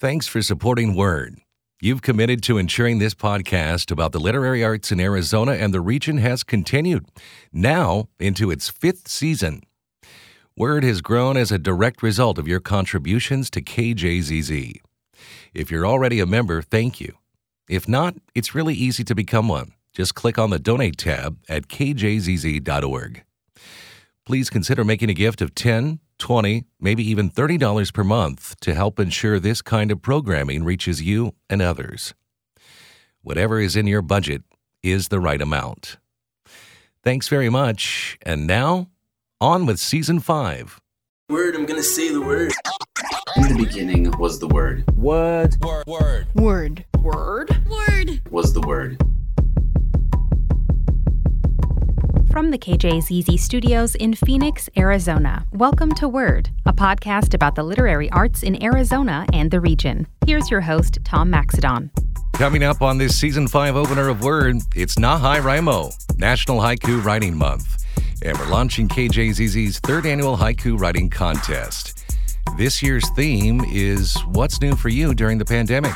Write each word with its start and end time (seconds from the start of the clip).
Thanks 0.00 0.26
for 0.26 0.40
supporting 0.40 0.94
Word. 0.94 1.42
You've 1.82 2.00
committed 2.00 2.42
to 2.44 2.56
ensuring 2.56 3.00
this 3.00 3.12
podcast 3.12 3.90
about 3.90 4.12
the 4.12 4.18
literary 4.18 4.64
arts 4.64 4.90
in 4.90 4.98
Arizona 4.98 5.52
and 5.52 5.74
the 5.74 5.82
region 5.82 6.16
has 6.16 6.42
continued, 6.42 7.04
now 7.52 8.08
into 8.18 8.50
its 8.50 8.70
fifth 8.70 9.08
season. 9.08 9.62
Word 10.56 10.84
has 10.84 11.02
grown 11.02 11.36
as 11.36 11.52
a 11.52 11.58
direct 11.58 12.02
result 12.02 12.38
of 12.38 12.48
your 12.48 12.60
contributions 12.60 13.50
to 13.50 13.60
KJZZ. 13.60 14.80
If 15.52 15.70
you're 15.70 15.86
already 15.86 16.18
a 16.18 16.24
member, 16.24 16.62
thank 16.62 16.98
you. 16.98 17.18
If 17.68 17.86
not, 17.86 18.14
it's 18.34 18.54
really 18.54 18.72
easy 18.72 19.04
to 19.04 19.14
become 19.14 19.48
one. 19.48 19.74
Just 19.92 20.14
click 20.14 20.38
on 20.38 20.48
the 20.48 20.58
Donate 20.58 20.96
tab 20.96 21.36
at 21.46 21.68
kjzz.org. 21.68 23.22
Please 24.24 24.48
consider 24.48 24.82
making 24.82 25.10
a 25.10 25.14
gift 25.14 25.42
of 25.42 25.54
10, 25.54 26.00
20, 26.20 26.64
maybe 26.80 27.02
even 27.02 27.30
$30 27.30 27.92
per 27.92 28.04
month 28.04 28.54
to 28.60 28.74
help 28.74 29.00
ensure 29.00 29.40
this 29.40 29.62
kind 29.62 29.90
of 29.90 30.00
programming 30.00 30.62
reaches 30.62 31.02
you 31.02 31.34
and 31.48 31.60
others. 31.60 32.14
Whatever 33.22 33.58
is 33.58 33.74
in 33.74 33.86
your 33.86 34.02
budget 34.02 34.42
is 34.82 35.08
the 35.08 35.18
right 35.20 35.42
amount. 35.42 35.98
Thanks 37.02 37.28
very 37.28 37.48
much. 37.48 38.18
And 38.22 38.46
now, 38.46 38.88
on 39.40 39.66
with 39.66 39.80
season 39.80 40.20
five. 40.20 40.80
Word, 41.28 41.54
I'm 41.56 41.66
gonna 41.66 41.82
say 41.82 42.12
the 42.12 42.20
word. 42.20 42.52
In 43.36 43.56
the 43.56 43.64
beginning 43.64 44.10
was 44.18 44.38
the 44.38 44.48
Word, 44.48 44.84
Word. 44.96 45.56
Word. 45.62 45.86
Word. 45.86 46.26
Word. 46.34 46.84
Word. 47.00 47.68
Word. 47.68 48.20
was 48.30 48.52
the 48.52 48.60
Word. 48.60 49.00
From 52.40 52.52
the 52.52 52.56
KJZZ 52.56 53.38
studios 53.38 53.94
in 53.94 54.14
Phoenix, 54.14 54.70
Arizona, 54.74 55.44
welcome 55.52 55.92
to 55.96 56.08
Word, 56.08 56.48
a 56.64 56.72
podcast 56.72 57.34
about 57.34 57.54
the 57.54 57.62
literary 57.62 58.10
arts 58.12 58.42
in 58.42 58.62
Arizona 58.62 59.26
and 59.34 59.50
the 59.50 59.60
region. 59.60 60.06
Here's 60.24 60.50
your 60.50 60.62
host, 60.62 61.00
Tom 61.04 61.30
Maxedon. 61.30 61.90
Coming 62.32 62.62
up 62.62 62.80
on 62.80 62.96
this 62.96 63.20
season 63.20 63.46
five 63.46 63.76
opener 63.76 64.08
of 64.08 64.22
Word, 64.22 64.56
it's 64.74 64.94
NaHaiWriMo, 64.94 66.16
National 66.16 66.60
Haiku 66.60 67.04
Writing 67.04 67.36
Month. 67.36 67.84
And 68.22 68.38
we're 68.38 68.48
launching 68.48 68.88
KJZZ's 68.88 69.78
third 69.80 70.06
annual 70.06 70.38
haiku 70.38 70.80
writing 70.80 71.10
contest. 71.10 72.02
This 72.56 72.82
year's 72.82 73.06
theme 73.10 73.60
is 73.68 74.16
What's 74.28 74.62
New 74.62 74.76
for 74.76 74.88
You 74.88 75.12
During 75.12 75.36
the 75.36 75.44
Pandemic? 75.44 75.92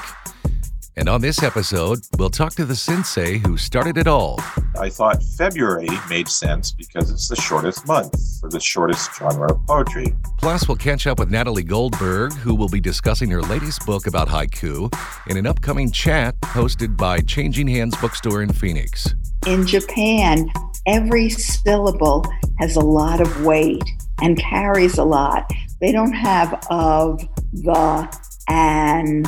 And 0.96 1.08
on 1.08 1.20
this 1.20 1.42
episode, 1.42 2.00
we'll 2.18 2.30
talk 2.30 2.54
to 2.54 2.64
the 2.64 2.76
sensei 2.76 3.38
who 3.38 3.56
started 3.56 3.98
it 3.98 4.06
all. 4.06 4.38
I 4.78 4.88
thought 4.88 5.24
February 5.24 5.88
made 6.08 6.28
sense 6.28 6.70
because 6.70 7.10
it's 7.10 7.26
the 7.26 7.34
shortest 7.34 7.84
month 7.84 8.14
for 8.40 8.48
the 8.48 8.60
shortest 8.60 9.10
genre 9.12 9.52
of 9.52 9.66
poetry. 9.66 10.14
Plus, 10.38 10.68
we'll 10.68 10.76
catch 10.76 11.08
up 11.08 11.18
with 11.18 11.32
Natalie 11.32 11.64
Goldberg, 11.64 12.32
who 12.34 12.54
will 12.54 12.68
be 12.68 12.80
discussing 12.80 13.28
her 13.30 13.42
latest 13.42 13.84
book 13.84 14.06
about 14.06 14.28
haiku 14.28 14.94
in 15.26 15.36
an 15.36 15.48
upcoming 15.48 15.90
chat 15.90 16.40
hosted 16.42 16.96
by 16.96 17.18
Changing 17.18 17.66
Hands 17.66 17.94
Bookstore 17.96 18.42
in 18.42 18.52
Phoenix. 18.52 19.16
In 19.48 19.66
Japan, 19.66 20.48
every 20.86 21.28
syllable 21.28 22.24
has 22.60 22.76
a 22.76 22.80
lot 22.80 23.20
of 23.20 23.44
weight 23.44 23.82
and 24.22 24.38
carries 24.38 24.96
a 24.96 25.04
lot. 25.04 25.50
They 25.80 25.90
don't 25.90 26.12
have 26.12 26.64
of, 26.70 27.28
the, 27.52 28.16
and. 28.48 29.26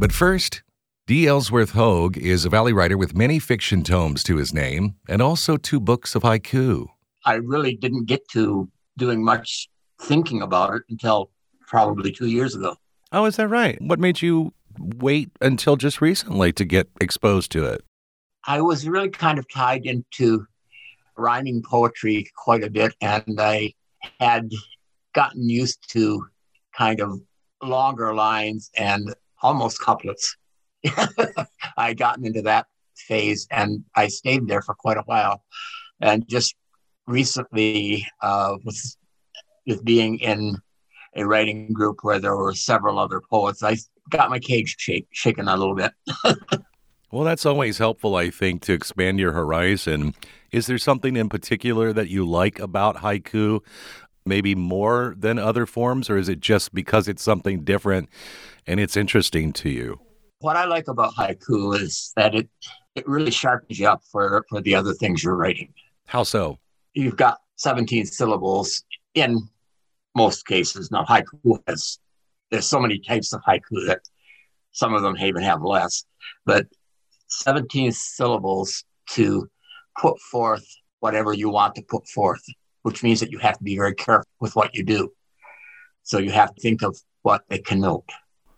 But 0.00 0.12
first, 0.12 0.62
D. 1.06 1.26
Ellsworth 1.26 1.72
Hogue 1.72 2.16
is 2.16 2.46
a 2.46 2.48
Valley 2.48 2.72
writer 2.72 2.96
with 2.96 3.14
many 3.14 3.38
fiction 3.38 3.82
tomes 3.82 4.22
to 4.22 4.36
his 4.36 4.54
name 4.54 4.94
and 5.10 5.20
also 5.20 5.58
two 5.58 5.78
books 5.78 6.14
of 6.14 6.22
haiku. 6.22 6.86
I 7.26 7.34
really 7.34 7.76
didn't 7.76 8.06
get 8.06 8.26
to 8.30 8.66
doing 8.96 9.22
much 9.22 9.68
thinking 10.00 10.40
about 10.40 10.72
it 10.72 10.84
until 10.88 11.30
probably 11.68 12.12
two 12.12 12.28
years 12.28 12.54
ago. 12.54 12.76
Oh, 13.12 13.26
is 13.26 13.36
that 13.36 13.48
right? 13.48 13.76
What 13.82 13.98
made 13.98 14.22
you 14.22 14.54
wait 14.78 15.32
until 15.42 15.76
just 15.76 16.00
recently 16.00 16.50
to 16.54 16.64
get 16.64 16.88
exposed 16.98 17.52
to 17.52 17.66
it? 17.66 17.84
I 18.46 18.62
was 18.62 18.88
really 18.88 19.10
kind 19.10 19.38
of 19.38 19.46
tied 19.52 19.84
into 19.84 20.46
rhyming 21.18 21.62
poetry 21.62 22.24
quite 22.38 22.64
a 22.64 22.70
bit, 22.70 22.94
and 23.02 23.38
I 23.38 23.74
had 24.18 24.50
gotten 25.12 25.46
used 25.46 25.92
to 25.92 26.26
kind 26.74 27.00
of 27.00 27.20
longer 27.62 28.14
lines 28.14 28.70
and 28.78 29.14
almost 29.42 29.80
couplets. 29.80 30.36
I 31.76 31.94
gotten 31.94 32.26
into 32.26 32.42
that 32.42 32.66
phase 32.96 33.46
and 33.50 33.84
I 33.94 34.08
stayed 34.08 34.46
there 34.46 34.62
for 34.62 34.74
quite 34.74 34.96
a 34.96 35.02
while. 35.02 35.42
And 36.00 36.26
just 36.28 36.54
recently, 37.06 38.06
uh, 38.22 38.56
with, 38.64 38.96
with 39.66 39.84
being 39.84 40.18
in 40.18 40.56
a 41.14 41.26
writing 41.26 41.72
group 41.72 41.98
where 42.02 42.18
there 42.18 42.36
were 42.36 42.54
several 42.54 42.98
other 42.98 43.20
poets, 43.30 43.62
I 43.62 43.76
got 44.08 44.30
my 44.30 44.38
cage 44.38 44.76
shake, 44.78 45.08
shaken 45.12 45.48
a 45.48 45.56
little 45.56 45.74
bit. 45.74 45.92
Well, 47.12 47.24
that's 47.24 47.44
always 47.44 47.78
helpful, 47.78 48.14
I 48.14 48.30
think, 48.30 48.62
to 48.62 48.72
expand 48.72 49.18
your 49.18 49.32
horizon. 49.32 50.14
Is 50.52 50.68
there 50.68 50.78
something 50.78 51.16
in 51.16 51.28
particular 51.28 51.92
that 51.92 52.08
you 52.08 52.24
like 52.24 52.60
about 52.60 52.98
haiku, 52.98 53.60
maybe 54.24 54.54
more 54.54 55.14
than 55.18 55.38
other 55.38 55.66
forms, 55.66 56.10
or 56.10 56.16
is 56.16 56.28
it 56.28 56.40
just 56.40 56.74
because 56.74 57.08
it's 57.08 57.22
something 57.22 57.64
different 57.64 58.08
and 58.66 58.80
it's 58.80 58.96
interesting 58.96 59.52
to 59.54 59.70
you? 59.70 60.00
what 60.40 60.56
I 60.56 60.64
like 60.64 60.88
about 60.88 61.14
haiku 61.14 61.78
is 61.78 62.12
that 62.16 62.34
it 62.34 62.48
it 62.94 63.06
really 63.06 63.30
sharpens 63.30 63.78
you 63.78 63.86
up 63.86 64.02
for 64.10 64.44
for 64.48 64.60
the 64.60 64.74
other 64.74 64.94
things 64.94 65.22
you're 65.22 65.36
writing. 65.36 65.72
How 66.06 66.24
so? 66.24 66.58
You've 66.94 67.16
got 67.16 67.38
17 67.56 68.06
syllables 68.06 68.82
in 69.14 69.48
most 70.16 70.46
cases. 70.46 70.90
Now 70.90 71.04
haiku 71.04 71.62
has 71.66 71.98
there's 72.50 72.66
so 72.66 72.80
many 72.80 72.98
types 72.98 73.32
of 73.32 73.42
haiku 73.42 73.86
that 73.86 74.00
some 74.72 74.94
of 74.94 75.02
them 75.02 75.16
even 75.18 75.42
have 75.42 75.62
less, 75.62 76.04
but 76.46 76.66
17 77.28 77.92
syllables 77.92 78.84
to 79.10 79.48
put 79.98 80.18
forth 80.18 80.64
whatever 81.00 81.32
you 81.32 81.50
want 81.50 81.74
to 81.74 81.82
put 81.82 82.06
forth, 82.08 82.42
which 82.82 83.02
means 83.02 83.20
that 83.20 83.30
you 83.30 83.38
have 83.38 83.58
to 83.58 83.64
be 83.64 83.76
very 83.76 83.94
careful 83.94 84.28
with 84.40 84.56
what 84.56 84.74
you 84.74 84.84
do. 84.84 85.12
So 86.02 86.18
you 86.18 86.30
have 86.30 86.54
to 86.54 86.60
think 86.60 86.82
of 86.82 86.96
what 87.22 87.42
they 87.48 87.58
connote 87.58 88.10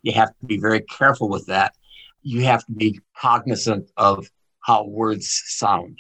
you 0.03 0.13
have 0.13 0.37
to 0.41 0.47
be 0.47 0.59
very 0.59 0.81
careful 0.81 1.29
with 1.29 1.47
that. 1.47 1.75
You 2.23 2.43
have 2.43 2.65
to 2.67 2.73
be 2.73 3.01
cognizant 3.17 3.91
of 3.97 4.29
how 4.61 4.85
words 4.85 5.43
sound. 5.47 5.97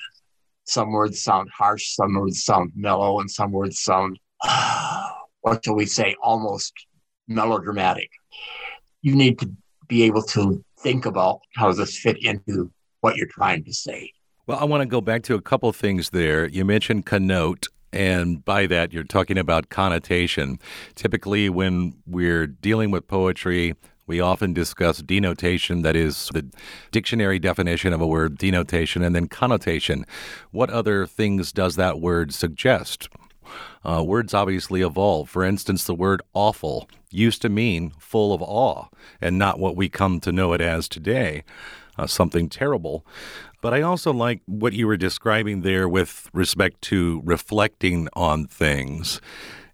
Some 0.64 0.92
words 0.92 1.22
sound 1.22 1.48
harsh, 1.56 1.94
some 1.94 2.14
words 2.14 2.44
sound 2.44 2.72
mellow, 2.76 3.20
and 3.20 3.30
some 3.30 3.50
words 3.50 3.80
sound, 3.80 4.18
what 5.40 5.64
shall 5.64 5.74
we 5.74 5.86
say, 5.86 6.14
almost 6.22 6.72
melodramatic. 7.26 8.10
You 9.02 9.16
need 9.16 9.38
to 9.40 9.50
be 9.88 10.04
able 10.04 10.22
to 10.22 10.64
think 10.80 11.06
about 11.06 11.40
how 11.56 11.68
does 11.68 11.78
this 11.78 11.98
fit 11.98 12.24
into 12.24 12.70
what 13.00 13.16
you're 13.16 13.26
trying 13.26 13.64
to 13.64 13.72
say. 13.72 14.12
Well, 14.46 14.58
I 14.58 14.64
want 14.64 14.82
to 14.82 14.86
go 14.86 15.00
back 15.00 15.22
to 15.24 15.34
a 15.34 15.40
couple 15.40 15.72
things 15.72 16.10
there. 16.10 16.46
You 16.46 16.64
mentioned 16.64 17.06
connote, 17.06 17.66
and 17.92 18.44
by 18.44 18.66
that, 18.66 18.92
you're 18.92 19.04
talking 19.04 19.38
about 19.38 19.68
connotation. 19.68 20.58
Typically, 20.94 21.48
when 21.48 21.94
we're 22.06 22.46
dealing 22.46 22.90
with 22.90 23.06
poetry, 23.06 23.74
we 24.06 24.20
often 24.20 24.52
discuss 24.52 24.98
denotation, 24.98 25.82
that 25.82 25.94
is 25.94 26.28
the 26.32 26.50
dictionary 26.90 27.38
definition 27.38 27.92
of 27.92 28.00
a 28.00 28.06
word, 28.06 28.36
denotation, 28.36 29.02
and 29.02 29.14
then 29.14 29.28
connotation. 29.28 30.04
What 30.50 30.70
other 30.70 31.06
things 31.06 31.52
does 31.52 31.76
that 31.76 32.00
word 32.00 32.34
suggest? 32.34 33.08
Uh, 33.84 34.02
words 34.04 34.34
obviously 34.34 34.82
evolve. 34.82 35.28
For 35.28 35.44
instance, 35.44 35.84
the 35.84 35.94
word 35.94 36.22
awful 36.34 36.88
used 37.10 37.42
to 37.42 37.48
mean 37.48 37.92
full 37.98 38.32
of 38.32 38.42
awe 38.42 38.86
and 39.20 39.38
not 39.38 39.58
what 39.58 39.76
we 39.76 39.88
come 39.88 40.20
to 40.20 40.32
know 40.32 40.52
it 40.52 40.60
as 40.60 40.88
today, 40.88 41.44
uh, 41.98 42.06
something 42.06 42.48
terrible. 42.48 43.06
But 43.60 43.74
I 43.74 43.82
also 43.82 44.12
like 44.12 44.40
what 44.46 44.72
you 44.72 44.86
were 44.86 44.96
describing 44.96 45.62
there 45.62 45.88
with 45.88 46.28
respect 46.32 46.82
to 46.82 47.22
reflecting 47.24 48.08
on 48.14 48.46
things. 48.46 49.20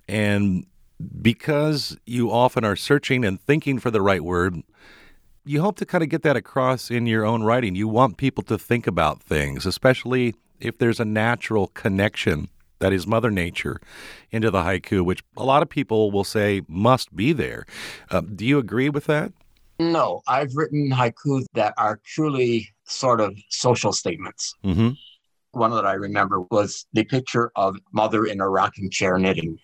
And 0.08 0.66
because 1.22 1.96
you 2.06 2.30
often 2.30 2.64
are 2.64 2.76
searching 2.76 3.24
and 3.24 3.40
thinking 3.40 3.78
for 3.78 3.90
the 3.90 4.02
right 4.02 4.22
word, 4.22 4.62
you 5.44 5.62
hope 5.62 5.76
to 5.76 5.86
kind 5.86 6.04
of 6.04 6.10
get 6.10 6.22
that 6.22 6.36
across 6.36 6.90
in 6.90 7.06
your 7.06 7.24
own 7.24 7.42
writing. 7.42 7.74
You 7.74 7.88
want 7.88 8.16
people 8.18 8.44
to 8.44 8.58
think 8.58 8.86
about 8.86 9.22
things, 9.22 9.64
especially 9.64 10.34
if 10.60 10.78
there's 10.78 11.00
a 11.00 11.04
natural 11.04 11.68
connection 11.68 12.48
that 12.80 12.92
is 12.92 13.06
Mother 13.06 13.30
Nature 13.30 13.80
into 14.30 14.50
the 14.50 14.62
haiku, 14.62 15.04
which 15.04 15.22
a 15.36 15.44
lot 15.44 15.62
of 15.62 15.68
people 15.68 16.10
will 16.10 16.24
say 16.24 16.62
must 16.68 17.14
be 17.16 17.32
there. 17.32 17.64
Uh, 18.10 18.20
do 18.20 18.44
you 18.44 18.58
agree 18.58 18.88
with 18.88 19.06
that? 19.06 19.32
No, 19.78 20.22
I've 20.26 20.54
written 20.54 20.90
haiku 20.90 21.44
that 21.54 21.74
are 21.78 22.00
truly 22.04 22.68
sort 22.84 23.20
of 23.20 23.36
social 23.48 23.92
statements. 23.92 24.54
Mm-hmm. 24.64 24.90
One 25.52 25.70
that 25.70 25.86
I 25.86 25.94
remember 25.94 26.40
was 26.50 26.86
the 26.92 27.04
picture 27.04 27.50
of 27.56 27.76
mother 27.92 28.26
in 28.26 28.40
a 28.40 28.48
rocking 28.48 28.90
chair 28.90 29.18
knitting 29.18 29.58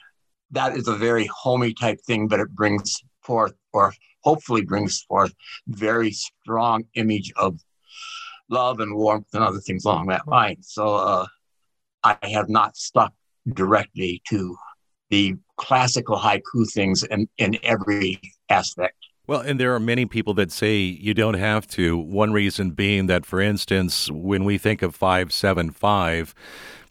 that 0.55 0.77
is 0.77 0.89
a 0.89 0.95
very 0.95 1.27
homey 1.27 1.75
type 1.75 2.01
thing, 2.07 2.29
but 2.29 2.41
it 2.41 2.51
brings 2.51 3.03
forth, 3.23 3.55
or 3.73 3.93
hopefully 4.23 4.63
brings 4.63 5.03
forth, 5.03 5.35
very 5.67 6.13
strong 6.13 6.85
image 6.95 7.33
of 7.37 7.61
love 8.49 8.81
and 8.81 8.95
warmth 8.95 9.27
and 9.35 9.43
other 9.43 9.59
things 9.59 9.85
along 9.85 10.07
that 10.07 10.27
line. 10.29 10.57
So 10.61 10.95
uh, 10.95 11.27
I 12.03 12.17
have 12.23 12.49
not 12.49 12.77
stuck 12.77 13.13
directly 13.53 14.23
to 14.29 14.57
the 15.11 15.35
classical 15.57 16.17
haiku 16.17 16.71
things 16.73 17.03
in, 17.03 17.29
in 17.39 17.59
every 17.63 18.21
aspect. 18.49 18.97
Well, 19.27 19.41
and 19.41 19.59
there 19.59 19.75
are 19.75 19.81
many 19.81 20.05
people 20.05 20.35
that 20.35 20.53
say 20.53 20.77
you 20.77 21.15
don't 21.15 21.35
have 21.35 21.67
to. 21.69 21.97
One 21.97 22.33
reason 22.33 22.73
being 22.73 23.07
that, 23.07 23.25
for 23.25 23.41
instance, 23.41 24.11
when 24.11 24.45
we 24.45 24.59
think 24.59 24.83
of 24.83 24.95
575, 24.95 26.35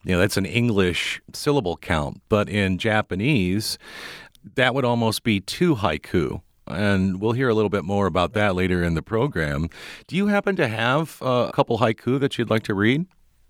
you 0.03 0.13
know, 0.13 0.19
that's 0.19 0.37
an 0.37 0.45
English 0.45 1.21
syllable 1.31 1.77
count, 1.77 2.21
but 2.29 2.49
in 2.49 2.79
Japanese, 2.79 3.77
that 4.55 4.73
would 4.73 4.83
almost 4.83 5.23
be 5.23 5.39
two 5.39 5.75
haiku. 5.75 6.41
And 6.65 7.21
we'll 7.21 7.33
hear 7.33 7.49
a 7.49 7.53
little 7.53 7.69
bit 7.69 7.83
more 7.83 8.07
about 8.07 8.33
that 8.33 8.55
later 8.55 8.83
in 8.83 8.95
the 8.95 9.01
program. 9.03 9.69
Do 10.07 10.15
you 10.15 10.27
happen 10.27 10.55
to 10.55 10.67
have 10.67 11.19
a 11.21 11.51
couple 11.53 11.77
haiku 11.77 12.19
that 12.19 12.37
you'd 12.37 12.49
like 12.49 12.63
to 12.63 12.73
read? 12.73 13.05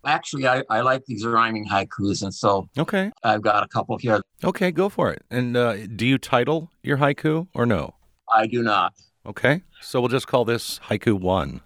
Actually, 0.06 0.48
I, 0.48 0.64
I 0.70 0.82
like 0.82 1.06
these 1.06 1.26
rhyming 1.26 1.66
haikus, 1.66 2.22
and 2.24 2.34
so 2.34 2.68
Okay. 2.78 3.12
I've 3.24 3.42
got 3.42 3.64
a 3.64 3.68
couple 3.68 3.98
here. 3.98 4.20
Okay, 4.44 4.72
go 4.72 4.90
for 4.90 5.10
it. 5.12 5.24
And 5.32 5.56
uh, 5.56 5.88
do 5.88 6.06
you 6.06 6.18
title 6.18 6.70
your 6.82 6.98
haiku 6.98 7.48
or 7.54 7.66
no? 7.66 7.94
I 8.34 8.48
do 8.48 8.64
not. 8.64 8.94
Okay. 9.26 9.62
So 9.82 10.02
we'll 10.02 10.10
just 10.10 10.28
call 10.28 10.44
this 10.44 10.80
haiku 10.90 11.20
one. 11.20 11.62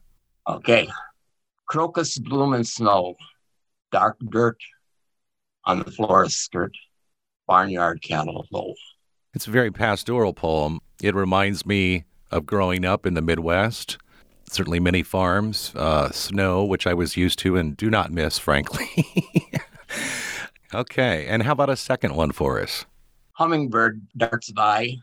Okay. 0.48 0.88
Crocus 1.68 2.18
bloom 2.18 2.54
in 2.54 2.64
snow, 2.64 3.16
dark 3.92 4.18
dirt 4.30 4.58
on 5.66 5.80
the 5.80 5.92
florist's 5.92 6.40
skirt, 6.40 6.74
barnyard 7.48 8.02
cattle 8.02 8.46
low. 8.52 8.74
It's 9.34 9.48
a 9.48 9.52
very 9.52 9.72
pastoral 9.72 10.34
poem. 10.34 10.80
It 11.02 11.16
reminds 11.16 11.66
me 11.66 12.06
of 12.32 12.46
growing 12.46 12.86
up 12.86 13.06
in 13.06 13.14
the 13.14 13.22
Midwest. 13.22 13.98
Certainly, 14.50 14.80
many 14.80 15.04
farms, 15.04 15.74
uh, 15.76 16.10
snow, 16.12 16.64
which 16.64 16.88
I 16.88 16.94
was 16.94 17.18
used 17.18 17.38
to 17.40 17.58
and 17.58 17.76
do 17.76 17.90
not 17.90 18.12
miss, 18.12 18.40
frankly. 18.40 18.88
okay, 20.74 21.28
and 21.28 21.44
how 21.44 21.52
about 21.52 21.70
a 21.70 21.76
second 21.76 22.16
one 22.16 22.32
for 22.32 22.62
us? 22.62 22.86
Hummingbird 23.34 24.08
darts 24.16 24.52
by, 24.52 24.96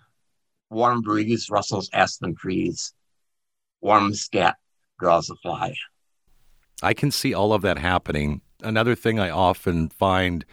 warm 0.71 1.01
breeze 1.01 1.49
rustles 1.51 1.91
aspen 1.93 2.35
trees, 2.35 2.93
warm 3.81 4.15
scat 4.15 4.57
draws 4.99 5.31
a 5.31 5.37
fly. 5.37 5.75
I 6.83 6.95
can 6.95 7.11
see 7.11 7.33
all 7.33 7.53
of 7.53 7.63
that 7.63 7.79
happening. 7.79 8.41
Another 8.63 8.95
thing 8.95 9.19
I 9.19 9.31
often 9.31 9.89
find 9.89 10.45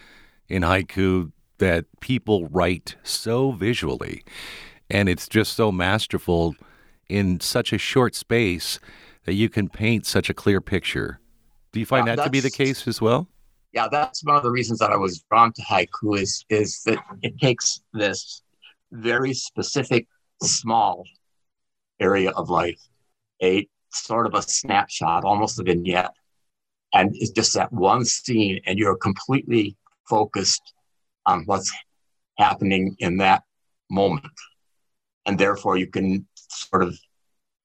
in 0.48 0.64
haiku 0.64 1.32
that 1.58 1.86
people 2.00 2.48
write 2.48 2.96
so 3.04 3.52
visually, 3.52 4.24
and 4.90 5.08
it's 5.08 5.28
just 5.28 5.54
so 5.54 5.72
masterful 5.72 6.56
in 7.08 7.40
such 7.40 7.72
a 7.74 7.78
short 7.78 8.16
space 8.16 8.80
that 9.26 9.34
you 9.34 9.50
can 9.50 9.70
paint 9.70 10.06
such 10.06 10.30
a 10.30 10.34
clear 10.34 10.62
picture. 10.62 11.20
Do 11.72 11.80
you 11.80 11.86
find 11.86 12.08
that 12.08 12.24
to 12.24 12.30
be 12.30 12.40
the 12.40 12.50
case 12.50 12.88
as 12.88 13.00
well? 13.02 13.28
Yeah, 13.74 13.88
that's 13.90 14.24
one 14.26 14.36
of 14.36 14.44
the 14.44 14.52
reasons 14.52 14.80
that 14.80 14.92
I 14.92 14.98
was 14.98 15.22
drawn 15.30 15.54
to 15.54 15.62
haiku 15.62 16.20
is, 16.20 16.44
is 16.50 16.82
that 16.84 17.00
it 17.22 17.40
takes 17.40 17.82
this 17.94 18.42
very 18.92 19.34
specific, 19.34 20.08
small 20.42 21.04
area 22.00 22.32
of 22.32 22.50
life, 22.50 22.80
a 23.42 23.68
sort 23.94 24.26
of 24.26 24.34
a 24.34 24.42
snapshot, 24.42 25.24
almost 25.24 25.60
a 25.60 25.64
vignette, 25.64 26.12
and 26.94 27.12
it's 27.16 27.32
just 27.32 27.54
that 27.54 27.72
one 27.72 28.04
scene, 28.06 28.60
and 28.66 28.78
you're 28.78 28.98
completely 28.98 29.78
focused 30.10 30.74
on 31.26 31.44
what's 31.46 31.72
happening 32.38 32.96
in 33.00 33.18
that 33.18 33.44
moment. 33.90 34.26
And 35.26 35.38
therefore, 35.38 35.78
you 35.78 35.88
can 35.88 36.28
sort 36.36 36.84
of 36.84 36.98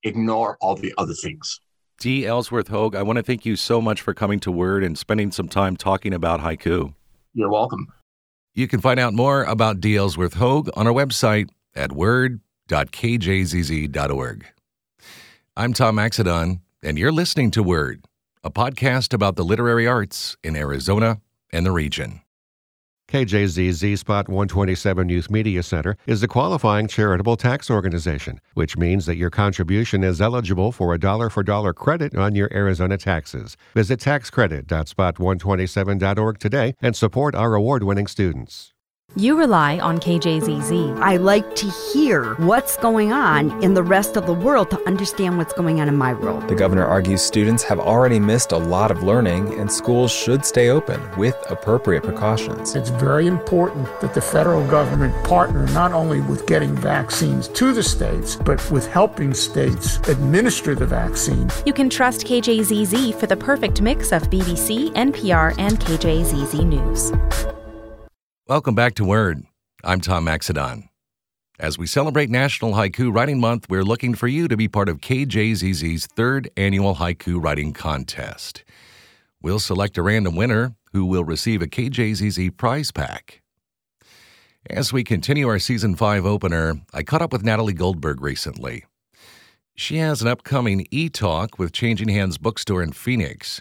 ignore 0.03 0.57
all 0.61 0.77
the 0.77 0.95
other 0.99 1.15
things. 1.15 1.61
D. 1.99 2.27
Ellsworth 2.27 2.69
Hogue, 2.69 2.95
I 2.95 3.03
want 3.03 3.17
to 3.17 3.23
thank 3.23 3.47
you 3.47 3.57
so 3.57 3.81
much 3.81 4.03
for 4.03 4.13
coming 4.13 4.39
to 4.41 4.53
Word 4.53 4.85
and 4.85 4.99
spending 4.99 5.33
some 5.33 5.49
time 5.49 5.77
talking 5.77 6.13
about 6.13 6.41
haiku. 6.41 6.95
You're 7.33 7.51
welcome. 7.51 7.89
You 8.57 8.67
can 8.67 8.81
find 8.81 8.99
out 8.99 9.13
more 9.13 9.45
about 9.45 9.83
D. 9.83 9.97
Ellsworth 9.97 10.33
Hogue 10.33 10.71
on 10.75 10.87
our 10.87 10.95
website 10.95 11.51
at 11.75 11.93
word.kjzz.org. 11.93 14.47
I'm 15.55 15.75
Tom 15.75 15.97
Maxedon, 15.97 16.61
and 16.83 16.99
you're 16.99 17.13
listening 17.13 17.51
to 17.51 17.63
Word, 17.63 18.07
a 18.43 18.51
podcast 18.51 19.13
about 19.13 19.37
the 19.37 19.45
literary 19.45 19.87
arts 19.87 20.39
in 20.43 20.57
Arizona 20.57 21.21
and 21.53 21.67
the 21.67 21.71
region. 21.71 22.23
KJZZ 23.09 23.99
Spot 23.99 24.29
127 24.29 25.09
Youth 25.09 25.31
Media 25.31 25.63
Center 25.63 25.97
is 26.09 26.25
a 26.25 26.29
qualifying 26.29 26.89
charitable 26.89 27.37
tax 27.37 27.71
organization, 27.71 28.41
which 28.55 28.77
means 28.77 29.07
that 29.07 29.15
your 29.15 29.31
contribution 29.31 30.03
is 30.03 30.21
eligible 30.21 30.73
for 30.73 30.93
a 30.93 30.99
dollar 30.99 31.31
for 31.31 31.45
dollar 31.45 31.73
credit 31.73 32.17
on 32.17 32.35
your 32.35 32.53
Arizona 32.53 32.99
taxes. 32.99 33.57
Visit 33.75 34.01
taxcredit.spot127.org 34.01 36.39
today 36.41 36.75
and 36.83 36.97
support 36.97 37.37
our 37.37 37.55
award 37.55 37.85
winning 37.85 38.09
students. 38.09 38.73
You 39.19 39.39
rely 39.39 39.79
on 39.79 39.99
KJZZ. 39.99 41.01
I 41.01 41.17
like 41.17 41.57
to 41.57 41.71
hear 41.71 42.35
what's 42.35 42.77
going 42.77 43.15
on 43.15 43.65
in 43.65 43.73
the 43.73 43.83
rest 43.83 44.15
of 44.19 44.27
the 44.27 44.35
world 44.35 44.71
to 44.73 44.87
understand 44.87 45.39
what's 45.39 45.55
going 45.55 45.81
on 45.81 45.89
in 45.89 45.97
my 45.97 46.13
world. 46.13 46.47
The 46.49 46.55
governor 46.55 46.85
argues 46.85 47.23
students 47.23 47.63
have 47.63 47.81
already 47.81 48.21
missed 48.21 48.53
a 48.53 48.59
lot 48.59 48.91
of 48.91 49.03
learning 49.03 49.59
and 49.59 49.73
schools 49.73 50.13
should 50.13 50.45
stay 50.45 50.69
open 50.69 51.01
with 51.17 51.35
appropriate 51.49 52.03
precautions. 52.03 52.75
It's 52.75 52.91
very 52.91 53.27
important 53.27 53.89
that 54.03 54.13
the 54.13 54.21
federal 54.21 54.69
government 54.69 55.15
partner 55.25 55.67
not 55.69 55.93
only 55.93 56.21
with 56.21 56.47
getting 56.47 56.77
vaccines 56.77 57.49
to 57.49 57.73
the 57.73 57.83
states, 57.83 58.37
but 58.37 58.71
with 58.71 58.87
helping 58.87 59.33
states 59.33 59.97
administer 60.11 60.75
the 60.75 60.85
vaccine. 60.87 61.49
You 61.65 61.73
can 61.73 61.89
trust 61.89 62.27
KJZZ 62.27 63.19
for 63.19 63.27
the 63.27 63.37
perfect 63.39 63.81
mix 63.81 64.13
of 64.13 64.25
BBC, 64.25 64.93
NPR, 64.93 65.55
and 65.57 65.81
KJZZ 65.81 66.67
News. 66.67 67.13
Welcome 68.49 68.77
back 68.77 68.95
to 68.95 69.05
Word. 69.05 69.43
I'm 69.83 70.01
Tom 70.01 70.27
Maxedon. 70.27 70.89
As 71.59 71.79
we 71.79 71.89
celebrate 71.89 72.31
National 72.31 72.75
Haiku 72.75 73.13
Writing 73.13 73.41
Month, 73.41 73.67
we're 73.69 73.83
looking 73.83 74.15
for 74.15 74.29
you 74.29 74.47
to 74.47 74.57
be 74.57 74.69
part 74.69 74.89
of 74.89 75.01
KJZZ's 75.01 76.07
third 76.07 76.49
annual 76.57 76.95
haiku 76.95 77.43
writing 77.43 77.73
contest. 77.73 78.63
We'll 79.43 79.59
select 79.59 79.99
a 79.99 80.03
random 80.03 80.37
winner 80.37 80.77
who 80.93 81.07
will 81.07 81.25
receive 81.25 81.61
a 81.61 81.67
KJZZ 81.67 82.57
prize 82.57 82.93
pack. 82.93 83.43
As 84.71 84.93
we 84.93 85.03
continue 85.03 85.49
our 85.49 85.59
season 85.59 85.97
5 85.97 86.25
opener, 86.25 86.77
I 86.95 87.03
caught 87.03 87.23
up 87.23 87.33
with 87.33 87.43
Natalie 87.43 87.73
Goldberg 87.73 88.21
recently. 88.23 88.85
She 89.75 89.97
has 89.97 90.23
an 90.23 90.29
upcoming 90.29 90.87
e 90.93 91.09
talk 91.09 91.59
with 91.59 91.73
Changing 91.73 92.11
Hands 92.11 92.39
Bookstore 92.39 92.85
in 92.85 92.93
Phoenix. 92.93 93.61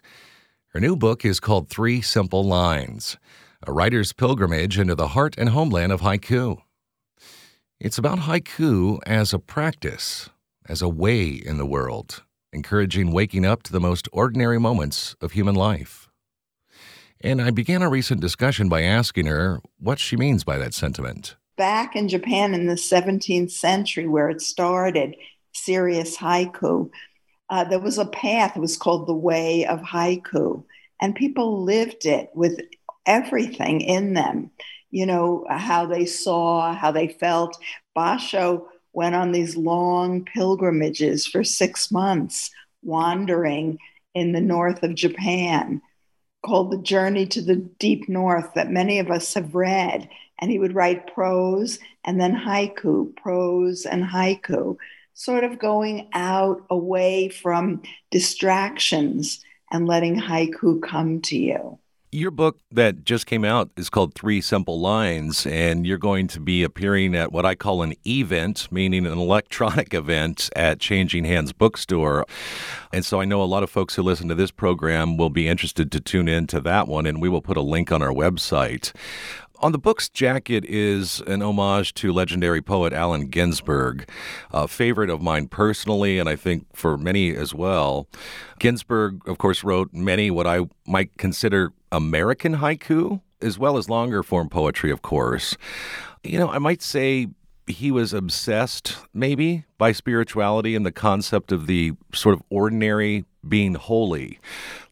Her 0.67 0.79
new 0.79 0.95
book 0.95 1.25
is 1.25 1.39
called 1.39 1.69
Three 1.69 2.03
Simple 2.03 2.43
Lines 2.43 3.17
A 3.67 3.73
Writer's 3.73 4.13
Pilgrimage 4.13 4.77
into 4.77 4.93
the 4.93 5.07
Heart 5.09 5.39
and 5.39 5.49
Homeland 5.49 5.91
of 5.91 6.01
Haiku. 6.01 6.61
It's 7.79 7.97
about 7.97 8.19
haiku 8.19 8.99
as 9.07 9.33
a 9.33 9.39
practice, 9.39 10.29
as 10.69 10.83
a 10.83 10.87
way 10.87 11.29
in 11.29 11.57
the 11.57 11.65
world, 11.65 12.21
encouraging 12.53 13.11
waking 13.11 13.43
up 13.43 13.63
to 13.63 13.71
the 13.71 13.79
most 13.79 14.07
ordinary 14.13 14.59
moments 14.59 15.15
of 15.19 15.31
human 15.31 15.55
life. 15.55 16.09
And 17.19 17.41
I 17.41 17.49
began 17.49 17.81
a 17.81 17.89
recent 17.89 18.21
discussion 18.21 18.69
by 18.69 18.83
asking 18.83 19.25
her 19.25 19.61
what 19.79 19.97
she 19.97 20.15
means 20.15 20.43
by 20.43 20.59
that 20.59 20.75
sentiment. 20.75 21.35
Back 21.57 21.95
in 21.95 22.07
Japan 22.07 22.53
in 22.53 22.67
the 22.67 22.75
17th 22.75 23.49
century, 23.49 24.07
where 24.07 24.29
it 24.29 24.41
started, 24.41 25.15
serious 25.53 26.17
haiku, 26.17 26.91
uh, 27.49 27.63
there 27.63 27.79
was 27.79 27.97
a 27.97 28.05
path, 28.05 28.55
it 28.55 28.59
was 28.59 28.77
called 28.77 29.07
the 29.07 29.13
Way 29.15 29.65
of 29.65 29.79
Haiku, 29.79 30.63
and 31.01 31.15
people 31.15 31.63
lived 31.63 32.05
it 32.05 32.29
with 32.35 32.61
everything 33.05 33.81
in 33.81 34.13
them. 34.13 34.51
You 34.91 35.05
know, 35.05 35.45
how 35.49 35.85
they 35.85 36.05
saw, 36.05 36.73
how 36.73 36.91
they 36.91 37.07
felt. 37.07 37.57
Basho 37.97 38.65
went 38.93 39.15
on 39.15 39.31
these 39.31 39.57
long 39.57 40.23
pilgrimages 40.23 41.27
for 41.27 41.43
six 41.43 41.91
months, 41.91 42.49
wandering 42.81 43.77
in 44.13 44.31
the 44.31 44.41
north 44.41 44.83
of 44.83 44.95
Japan, 44.95 45.81
called 46.45 46.71
The 46.71 46.81
Journey 46.81 47.25
to 47.27 47.41
the 47.41 47.57
Deep 47.57 48.07
North, 48.07 48.53
that 48.55 48.71
many 48.71 48.99
of 48.99 49.11
us 49.11 49.33
have 49.33 49.53
read. 49.53 50.09
And 50.39 50.51
he 50.51 50.59
would 50.59 50.75
write 50.75 51.13
prose 51.13 51.79
and 52.03 52.19
then 52.19 52.35
haiku, 52.35 53.15
prose 53.15 53.85
and 53.85 54.03
haiku, 54.03 54.77
sort 55.13 55.43
of 55.43 55.59
going 55.59 56.09
out 56.13 56.65
away 56.69 57.29
from 57.29 57.81
distractions 58.11 59.43
and 59.71 59.87
letting 59.87 60.19
haiku 60.19 60.81
come 60.81 61.21
to 61.21 61.37
you. 61.37 61.79
Your 62.11 62.31
book 62.31 62.59
that 62.71 63.03
just 63.03 63.25
came 63.25 63.43
out 63.43 63.71
is 63.75 63.89
called 63.89 64.13
Three 64.13 64.39
Simple 64.39 64.79
Lines, 64.79 65.45
and 65.45 65.85
you're 65.85 65.97
going 65.97 66.27
to 66.29 66.39
be 66.39 66.63
appearing 66.63 67.13
at 67.13 67.33
what 67.33 67.45
I 67.45 67.55
call 67.55 67.81
an 67.81 67.93
event, 68.07 68.71
meaning 68.71 69.05
an 69.05 69.17
electronic 69.17 69.93
event 69.93 70.49
at 70.55 70.79
Changing 70.79 71.25
Hands 71.25 71.51
Bookstore. 71.51 72.25
And 72.93 73.03
so 73.03 73.19
I 73.19 73.25
know 73.25 73.41
a 73.41 73.43
lot 73.43 73.63
of 73.63 73.69
folks 73.69 73.95
who 73.95 74.01
listen 74.03 74.29
to 74.29 74.35
this 74.35 74.51
program 74.51 75.17
will 75.17 75.29
be 75.29 75.47
interested 75.47 75.91
to 75.91 75.99
tune 75.99 76.29
in 76.29 76.47
to 76.47 76.61
that 76.61 76.87
one, 76.87 77.05
and 77.05 77.21
we 77.21 77.27
will 77.27 77.41
put 77.41 77.57
a 77.57 77.61
link 77.61 77.91
on 77.91 78.01
our 78.01 78.13
website. 78.13 78.93
On 79.65 79.71
the 79.71 79.79
book's 79.79 80.09
jacket 80.09 80.63
is 80.65 81.21
an 81.21 81.41
homage 81.41 81.95
to 81.95 82.13
legendary 82.13 82.61
poet 82.61 82.93
Allen 82.93 83.29
Ginsberg, 83.29 84.07
a 84.53 84.67
favorite 84.67 85.09
of 85.09 85.23
mine 85.23 85.47
personally, 85.47 86.19
and 86.19 86.29
I 86.29 86.35
think 86.35 86.67
for 86.75 86.99
many 86.99 87.35
as 87.35 87.51
well. 87.51 88.07
Ginsberg, 88.59 89.27
of 89.27 89.39
course, 89.39 89.63
wrote 89.63 89.91
many 89.91 90.29
what 90.29 90.45
I 90.45 90.67
might 90.85 91.17
consider 91.17 91.73
American 91.91 92.57
haiku, 92.57 93.21
as 93.41 93.57
well 93.57 93.75
as 93.77 93.89
longer 93.89 94.21
form 94.21 94.49
poetry, 94.49 94.91
of 94.91 95.01
course. 95.01 95.57
You 96.23 96.37
know, 96.37 96.51
I 96.51 96.59
might 96.59 96.83
say 96.83 97.29
he 97.65 97.89
was 97.89 98.13
obsessed, 98.13 98.95
maybe, 99.15 99.65
by 99.79 99.93
spirituality 99.93 100.75
and 100.75 100.85
the 100.85 100.91
concept 100.91 101.51
of 101.51 101.65
the 101.65 101.93
sort 102.13 102.35
of 102.35 102.43
ordinary 102.51 103.25
being 103.49 103.73
holy. 103.73 104.39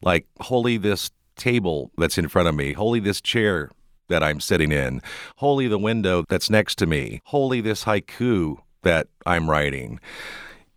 Like, 0.02 0.26
holy 0.40 0.78
this 0.78 1.12
table 1.36 1.92
that's 1.96 2.18
in 2.18 2.26
front 2.26 2.48
of 2.48 2.56
me, 2.56 2.72
holy 2.72 2.98
this 2.98 3.20
chair 3.20 3.70
that 4.08 4.22
I'm 4.22 4.40
sitting 4.40 4.72
in, 4.72 5.00
holy 5.36 5.68
the 5.68 5.78
window 5.78 6.24
that's 6.28 6.50
next 6.50 6.76
to 6.76 6.86
me, 6.86 7.20
holy 7.24 7.60
this 7.60 7.84
haiku 7.84 8.58
that 8.82 9.08
I'm 9.26 9.50
writing. 9.50 10.00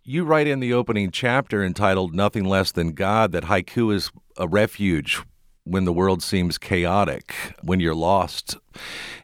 You 0.02 0.24
write 0.24 0.46
in 0.46 0.60
the 0.60 0.72
opening 0.72 1.10
chapter 1.10 1.62
entitled 1.62 2.14
Nothing 2.14 2.44
Less 2.44 2.72
Than 2.72 2.92
God 2.92 3.32
that 3.32 3.44
haiku 3.44 3.94
is 3.94 4.10
a 4.38 4.48
refuge 4.48 5.22
when 5.64 5.84
the 5.84 5.92
world 5.92 6.22
seems 6.22 6.56
chaotic, 6.56 7.34
when 7.62 7.78
you're 7.78 7.94
lost. 7.94 8.56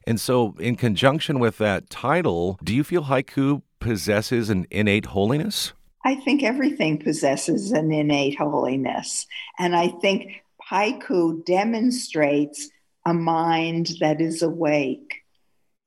And 0.07 0.21
so, 0.21 0.55
in 0.59 0.77
conjunction 0.77 1.39
with 1.39 1.57
that 1.59 1.89
title, 1.89 2.59
do 2.63 2.75
you 2.75 2.85
feel 2.85 3.05
haiku 3.05 3.63
possesses 3.81 4.51
an 4.51 4.67
innate 4.71 5.07
holiness? 5.07 5.73
I 6.05 6.17
think 6.17 6.43
everything 6.43 6.99
possesses 6.99 7.73
an 7.73 7.91
innate 7.91 8.37
holiness. 8.37 9.27
And 9.59 9.75
I 9.75 9.89
think 9.89 10.43
haiku 10.71 11.45
demonstrates 11.47 12.69
a 13.05 13.15
mind 13.15 13.93
that 14.01 14.21
is 14.21 14.43
awake, 14.43 15.23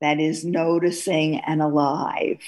that 0.01 0.19
is 0.19 0.45
noticing 0.45 1.39
and 1.39 1.61
alive. 1.61 2.41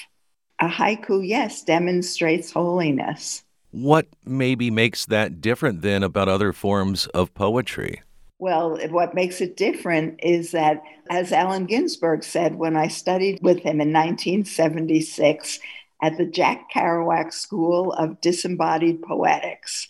A 0.60 0.68
haiku, 0.68 1.26
yes, 1.26 1.64
demonstrates 1.64 2.52
holiness. 2.52 3.44
What 3.72 4.08
maybe 4.26 4.72
makes 4.72 5.06
that 5.06 5.42
different 5.42 5.82
then 5.82 6.04
about 6.04 6.28
other 6.28 6.54
forms 6.54 7.08
of 7.08 7.34
poetry? 7.34 8.02
Well, 8.40 8.80
what 8.90 9.14
makes 9.14 9.42
it 9.42 9.58
different 9.58 10.20
is 10.24 10.52
that, 10.52 10.82
as 11.10 11.32
Allen 11.34 11.66
Ginsberg 11.66 12.24
said 12.24 12.56
when 12.56 12.78
I 12.78 12.88
studied 12.88 13.40
with 13.42 13.58
him 13.58 13.82
in 13.82 13.92
1976 13.92 15.60
at 16.02 16.18
the 16.18 16.26
Jack 16.26 16.72
Kerouac 16.74 17.34
School 17.34 17.92
of 17.94 18.22
Disembodied 18.22 19.02
Poetics, 19.02 19.90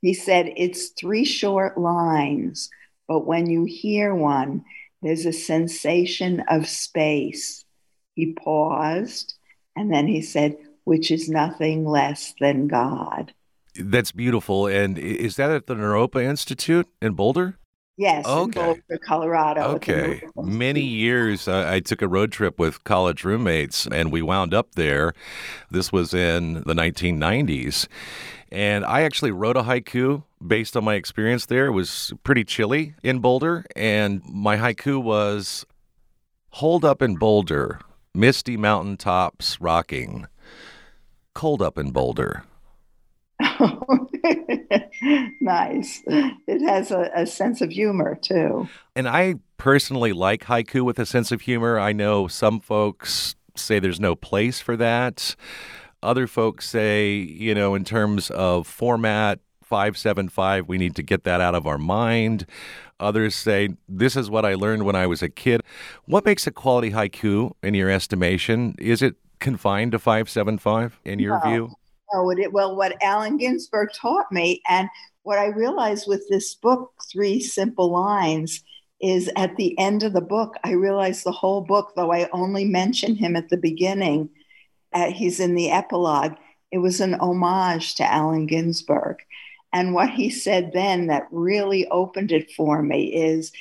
he 0.00 0.14
said, 0.14 0.52
It's 0.56 0.88
three 0.88 1.24
short 1.24 1.78
lines, 1.78 2.70
but 3.08 3.26
when 3.26 3.48
you 3.48 3.64
hear 3.64 4.14
one, 4.14 4.64
there's 5.02 5.26
a 5.26 5.32
sensation 5.32 6.42
of 6.48 6.68
space. 6.68 7.64
He 8.14 8.34
paused 8.34 9.34
and 9.76 9.92
then 9.92 10.06
he 10.06 10.22
said, 10.22 10.56
which 10.84 11.10
is 11.10 11.28
nothing 11.28 11.84
less 11.84 12.34
than 12.40 12.68
God. 12.68 13.32
That's 13.74 14.12
beautiful. 14.12 14.66
And 14.66 14.98
is 14.98 15.36
that 15.36 15.50
at 15.50 15.66
the 15.66 15.74
Naropa 15.74 16.22
Institute 16.22 16.88
in 17.00 17.14
Boulder? 17.14 17.58
Yes, 17.96 18.24
okay. 18.26 18.60
in 18.60 18.66
Boulder, 18.66 18.98
Colorado. 19.04 19.62
Okay. 19.74 20.22
Many 20.36 20.80
years 20.80 21.46
uh, 21.46 21.66
I 21.68 21.80
took 21.80 22.00
a 22.02 22.08
road 22.08 22.32
trip 22.32 22.58
with 22.58 22.84
college 22.84 23.24
roommates 23.24 23.86
and 23.86 24.10
we 24.10 24.22
wound 24.22 24.54
up 24.54 24.74
there. 24.76 25.12
This 25.70 25.92
was 25.92 26.14
in 26.14 26.54
the 26.54 26.74
1990s. 26.74 27.86
And 28.50 28.84
I 28.84 29.02
actually 29.02 29.30
wrote 29.30 29.56
a 29.56 29.62
haiku 29.62 30.24
based 30.46 30.76
on 30.76 30.84
my 30.84 30.94
experience 30.94 31.46
there. 31.46 31.66
It 31.66 31.72
was 31.72 32.12
pretty 32.24 32.44
chilly 32.44 32.94
in 33.02 33.20
Boulder. 33.20 33.64
And 33.76 34.22
my 34.26 34.56
haiku 34.56 35.02
was 35.02 35.64
Hold 36.56 36.84
up 36.84 37.00
in 37.00 37.16
Boulder, 37.16 37.80
misty 38.14 38.58
mountain 38.58 38.98
tops 38.98 39.58
rocking, 39.58 40.26
cold 41.34 41.62
up 41.62 41.78
in 41.78 41.92
Boulder. 41.92 42.44
nice. 45.40 46.02
It 46.06 46.62
has 46.62 46.90
a, 46.90 47.10
a, 47.14 47.26
sense 47.26 47.60
of 47.60 47.70
humor 47.70 48.14
too. 48.14 48.68
And 48.94 49.08
I 49.08 49.36
personally 49.56 50.12
like 50.12 50.44
haiku 50.44 50.82
with 50.82 50.98
a 50.98 51.06
sense 51.06 51.32
of 51.32 51.42
humor. 51.42 51.78
I 51.78 51.92
know 51.92 52.28
some 52.28 52.60
folks 52.60 53.34
say 53.56 53.78
there's 53.78 54.00
no 54.00 54.14
place 54.14 54.60
for 54.60 54.76
that. 54.76 55.34
Other 56.02 56.26
folks 56.26 56.68
say, 56.68 57.12
you 57.12 57.54
know, 57.54 57.74
in 57.74 57.84
terms 57.84 58.30
of 58.30 58.66
format, 58.66 59.40
575, 59.62 60.68
we 60.68 60.78
need 60.78 60.94
to 60.96 61.02
get 61.02 61.24
that 61.24 61.40
out 61.40 61.54
of 61.54 61.66
our 61.66 61.78
mind. 61.78 62.46
Others 63.00 63.34
say, 63.34 63.70
this 63.88 64.16
is 64.16 64.28
what 64.28 64.44
I 64.44 64.54
learned 64.54 64.84
when 64.84 64.94
I 64.94 65.06
was 65.06 65.22
a 65.22 65.28
kid. 65.28 65.62
What 66.04 66.24
makes 66.24 66.46
a 66.46 66.50
quality 66.50 66.90
haiku 66.90 67.52
in 67.62 67.74
your 67.74 67.88
estimation? 67.88 68.74
Is 68.78 69.00
it 69.00 69.16
confined 69.40 69.92
to 69.92 69.98
575 69.98 71.00
in 71.04 71.18
your 71.18 71.40
no. 71.44 71.50
view? 71.50 71.74
No, 72.12 72.30
it, 72.30 72.52
well, 72.52 72.76
what 72.76 73.02
Allen 73.02 73.38
Ginsberg 73.38 73.90
taught 73.94 74.30
me, 74.30 74.62
and 74.68 74.88
what 75.22 75.38
I 75.38 75.46
realized 75.46 76.06
with 76.06 76.28
this 76.28 76.54
book, 76.54 76.92
Three 77.10 77.40
Simple 77.40 77.90
Lines, 77.90 78.62
is 79.00 79.30
at 79.36 79.56
the 79.56 79.78
end 79.78 80.02
of 80.02 80.12
the 80.12 80.20
book, 80.20 80.54
I 80.62 80.72
realized 80.72 81.24
the 81.24 81.32
whole 81.32 81.62
book, 81.62 81.92
though 81.96 82.12
I 82.12 82.28
only 82.32 82.64
mention 82.64 83.16
him 83.16 83.34
at 83.34 83.48
the 83.48 83.56
beginning, 83.56 84.30
uh, 84.92 85.10
he's 85.10 85.40
in 85.40 85.54
the 85.54 85.70
epilogue, 85.70 86.34
it 86.70 86.78
was 86.78 87.00
an 87.00 87.14
homage 87.14 87.96
to 87.96 88.04
Allen 88.04 88.46
Ginsberg. 88.46 89.18
And 89.72 89.94
what 89.94 90.10
he 90.10 90.30
said 90.30 90.72
then 90.72 91.06
that 91.06 91.28
really 91.30 91.86
opened 91.88 92.30
it 92.30 92.50
for 92.52 92.82
me 92.82 93.06
is 93.14 93.52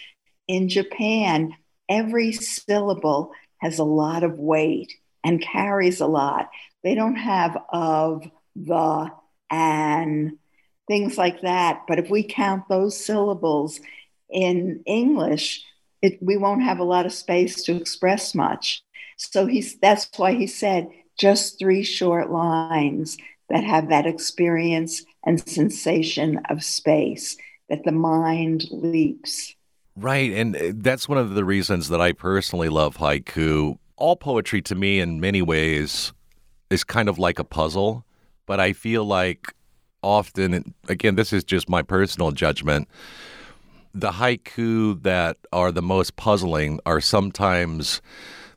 in 0.48 0.68
Japan, 0.68 1.54
every 1.90 2.34
syllable 2.34 3.32
has 3.58 3.80
a 3.80 3.84
lot 3.84 4.24
of 4.24 4.38
weight 4.38 4.94
and 5.24 5.42
carries 5.42 6.02
a 6.02 6.08
lot. 6.08 6.50
They 6.84 6.96
don't 6.96 7.16
have 7.16 7.58
of, 7.70 8.30
the, 8.56 9.12
and 9.50 10.38
things 10.88 11.18
like 11.18 11.42
that. 11.42 11.84
But 11.88 12.00
if 12.00 12.10
we 12.10 12.24
count 12.24 12.68
those 12.70 12.98
syllables 12.98 13.80
in 14.30 14.82
English, 14.86 15.64
it, 16.02 16.18
we 16.22 16.38
won't 16.38 16.64
have 16.64 16.80
a 16.80 16.84
lot 16.84 17.06
of 17.06 17.14
space 17.14 17.64
to 17.64 17.76
express 17.76 18.34
much. 18.34 18.84
So 19.18 19.46
he's, 19.46 19.78
that's 19.80 20.10
why 20.18 20.34
he 20.34 20.48
said 20.48 20.90
just 21.20 21.60
three 21.60 21.84
short 21.84 22.32
lines 22.32 23.18
that 23.50 23.64
have 23.64 23.90
that 23.90 24.08
experience 24.08 25.04
and 25.26 25.48
sensation 25.48 26.42
of 26.50 26.64
space, 26.64 27.38
that 27.70 27.84
the 27.84 27.92
mind 27.92 28.66
leaps. 28.72 29.56
Right. 29.96 30.32
And 30.32 30.56
uh, 30.56 30.72
that's 30.76 31.08
one 31.08 31.18
of 31.18 31.36
the 31.36 31.46
reasons 31.46 31.90
that 31.90 32.02
I 32.02 32.14
personally 32.14 32.70
love 32.70 32.98
haiku. 32.98 33.78
All 33.98 34.16
poetry 34.16 34.62
to 34.64 34.74
me, 34.74 35.00
in 35.00 35.20
many 35.20 35.42
ways, 35.42 36.14
is 36.70 36.84
kind 36.84 37.08
of 37.08 37.20
like 37.20 37.38
a 37.38 37.44
puzzle, 37.44 38.06
but 38.46 38.60
I 38.60 38.74
feel 38.74 39.06
like 39.06 39.54
often, 40.04 40.74
again, 40.88 41.16
this 41.16 41.34
is 41.34 41.44
just 41.44 41.70
my 41.70 41.82
personal 41.82 42.32
judgment. 42.32 42.88
The 43.94 44.12
haiku 44.12 45.02
that 45.04 45.38
are 45.52 45.72
the 45.72 45.82
most 45.82 46.16
puzzling 46.16 46.80
are 46.86 47.02
sometimes 47.02 48.02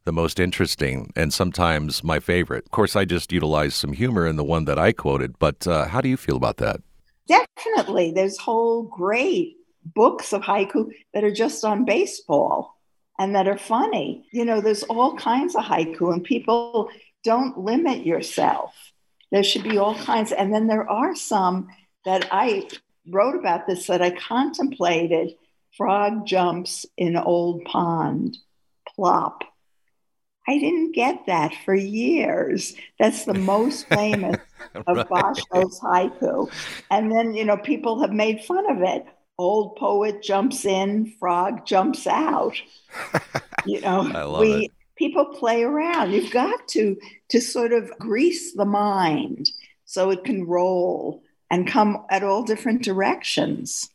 the 0.04 0.12
most 0.12 0.38
interesting 0.38 1.12
and 1.16 1.32
sometimes 1.32 2.04
my 2.04 2.20
favorite. 2.20 2.64
Of 2.66 2.70
course, 2.70 2.94
I 2.94 3.04
just 3.04 3.32
utilized 3.32 3.74
some 3.74 3.92
humor 3.92 4.26
in 4.26 4.36
the 4.36 4.44
one 4.44 4.66
that 4.66 4.78
I 4.78 4.92
quoted, 4.92 5.38
but 5.38 5.66
uh, 5.66 5.88
how 5.88 6.00
do 6.00 6.08
you 6.08 6.16
feel 6.16 6.36
about 6.36 6.58
that? 6.58 6.80
Definitely. 7.26 8.12
There's 8.12 8.38
whole 8.38 8.82
great 8.82 9.56
books 9.84 10.32
of 10.32 10.42
haiku 10.42 10.90
that 11.12 11.24
are 11.24 11.32
just 11.32 11.64
on 11.64 11.84
baseball 11.84 12.74
and 13.18 13.34
that 13.34 13.48
are 13.48 13.58
funny. 13.58 14.26
You 14.32 14.44
know, 14.44 14.60
there's 14.60 14.82
all 14.84 15.16
kinds 15.16 15.54
of 15.54 15.64
haiku, 15.64 16.12
and 16.12 16.22
people 16.22 16.90
don't 17.22 17.58
limit 17.58 18.04
yourself. 18.04 18.74
There 19.34 19.44
should 19.44 19.64
be 19.64 19.76
all 19.76 19.94
kinds. 19.94 20.32
And 20.32 20.54
then 20.54 20.66
there 20.66 20.88
are 20.88 21.14
some 21.14 21.68
that 22.06 22.28
I 22.32 22.70
wrote 23.10 23.34
about 23.38 23.66
this 23.66 23.88
that 23.88 24.00
I 24.00 24.12
contemplated 24.12 25.34
frog 25.76 26.26
jumps 26.26 26.86
in 26.96 27.16
old 27.16 27.64
pond, 27.64 28.38
plop 28.94 29.44
I 30.46 30.58
didn't 30.58 30.92
get 30.92 31.26
that 31.26 31.54
for 31.64 31.74
years. 31.74 32.74
That's 32.98 33.24
the 33.24 33.34
most 33.34 33.86
famous 33.88 34.36
of 34.86 34.96
right. 34.96 35.08
Basho's 35.08 35.80
haiku. 35.80 36.50
And 36.90 37.10
then, 37.10 37.34
you 37.34 37.44
know, 37.44 37.56
people 37.56 38.00
have 38.00 38.12
made 38.12 38.44
fun 38.44 38.70
of 38.70 38.82
it. 38.82 39.06
Old 39.38 39.76
poet 39.76 40.22
jumps 40.22 40.64
in, 40.64 41.12
frog 41.18 41.66
jumps 41.66 42.06
out. 42.06 42.54
You 43.66 43.80
know, 43.80 44.38
we 44.38 44.66
it. 44.66 44.72
People 44.96 45.26
play 45.26 45.62
around. 45.62 46.12
You've 46.12 46.30
got 46.32 46.68
to 46.68 46.96
to 47.28 47.40
sort 47.40 47.72
of 47.72 47.90
grease 47.98 48.54
the 48.54 48.64
mind 48.64 49.50
so 49.84 50.10
it 50.10 50.24
can 50.24 50.46
roll 50.46 51.22
and 51.50 51.66
come 51.66 52.04
at 52.10 52.22
all 52.22 52.42
different 52.42 52.82
directions. 52.82 53.90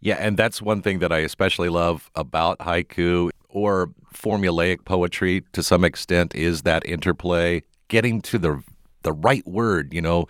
Yeah, 0.00 0.16
and 0.18 0.36
that's 0.36 0.62
one 0.62 0.82
thing 0.82 1.00
that 1.00 1.12
I 1.12 1.18
especially 1.18 1.68
love 1.68 2.10
about 2.14 2.58
haiku 2.60 3.30
or 3.48 3.90
formulaic 4.14 4.84
poetry 4.84 5.42
to 5.52 5.62
some 5.62 5.84
extent 5.84 6.34
is 6.34 6.62
that 6.62 6.86
interplay, 6.86 7.62
getting 7.88 8.20
to 8.22 8.38
the 8.38 8.62
the 9.02 9.12
right 9.12 9.46
word, 9.46 9.94
you 9.94 10.02
know, 10.02 10.26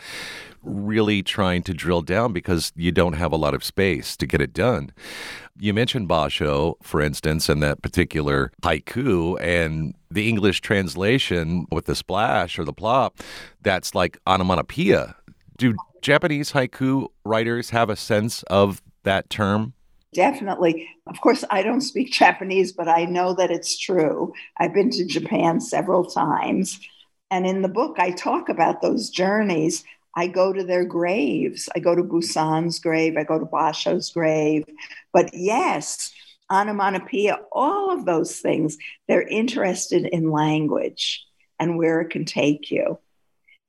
really 0.68 1.22
trying 1.22 1.62
to 1.64 1.74
drill 1.74 2.02
down 2.02 2.32
because 2.32 2.72
you 2.76 2.92
don't 2.92 3.14
have 3.14 3.32
a 3.32 3.36
lot 3.36 3.54
of 3.54 3.64
space 3.64 4.16
to 4.16 4.26
get 4.26 4.40
it 4.40 4.52
done. 4.52 4.92
You 5.58 5.74
mentioned 5.74 6.08
Basho, 6.08 6.74
for 6.82 7.00
instance, 7.00 7.48
and 7.48 7.62
that 7.62 7.82
particular 7.82 8.52
haiku, 8.62 9.40
and 9.40 9.94
the 10.10 10.28
English 10.28 10.60
translation 10.60 11.66
with 11.72 11.86
the 11.86 11.94
splash 11.94 12.58
or 12.58 12.64
the 12.64 12.72
plop, 12.72 13.18
that's 13.62 13.94
like 13.94 14.18
onomatopoeia. 14.26 15.16
Do 15.56 15.74
Japanese 16.00 16.52
haiku 16.52 17.08
writers 17.24 17.70
have 17.70 17.90
a 17.90 17.96
sense 17.96 18.44
of 18.44 18.80
that 19.02 19.30
term? 19.30 19.72
Definitely. 20.14 20.88
Of 21.06 21.20
course, 21.20 21.44
I 21.50 21.62
don't 21.62 21.80
speak 21.80 22.12
Japanese, 22.12 22.72
but 22.72 22.88
I 22.88 23.04
know 23.04 23.34
that 23.34 23.50
it's 23.50 23.76
true. 23.76 24.32
I've 24.58 24.72
been 24.72 24.90
to 24.90 25.04
Japan 25.04 25.60
several 25.60 26.04
times. 26.04 26.80
And 27.30 27.46
in 27.46 27.62
the 27.62 27.68
book, 27.68 27.98
I 27.98 28.12
talk 28.12 28.48
about 28.48 28.80
those 28.80 29.10
journeys. 29.10 29.84
I 30.18 30.26
go 30.26 30.52
to 30.52 30.64
their 30.64 30.84
graves. 30.84 31.68
I 31.76 31.78
go 31.78 31.94
to 31.94 32.02
Buson's 32.02 32.80
grave. 32.80 33.16
I 33.16 33.22
go 33.22 33.38
to 33.38 33.44
Basho's 33.44 34.10
grave. 34.10 34.64
But 35.12 35.30
yes, 35.32 36.12
onomatopoeia, 36.50 37.38
all 37.52 37.92
of 37.92 38.04
those 38.04 38.40
things, 38.40 38.78
they're 39.06 39.22
interested 39.22 40.06
in 40.06 40.32
language 40.32 41.24
and 41.60 41.78
where 41.78 42.00
it 42.00 42.10
can 42.10 42.24
take 42.24 42.68
you. 42.68 42.98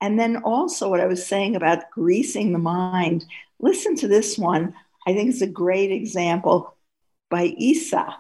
And 0.02 0.20
then 0.20 0.38
also, 0.38 0.90
what 0.90 1.02
I 1.02 1.06
was 1.06 1.24
saying 1.24 1.56
about 1.56 1.92
greasing 1.92 2.52
the 2.52 2.58
mind, 2.58 3.26
listen 3.60 3.96
to 3.98 4.08
this 4.08 4.36
one. 4.36 4.74
I 5.06 5.14
think 5.14 5.30
it's 5.30 5.42
a 5.42 5.48
great 5.48 5.92
example 5.92 6.76
by 7.30 7.54
Issa. 7.60 8.18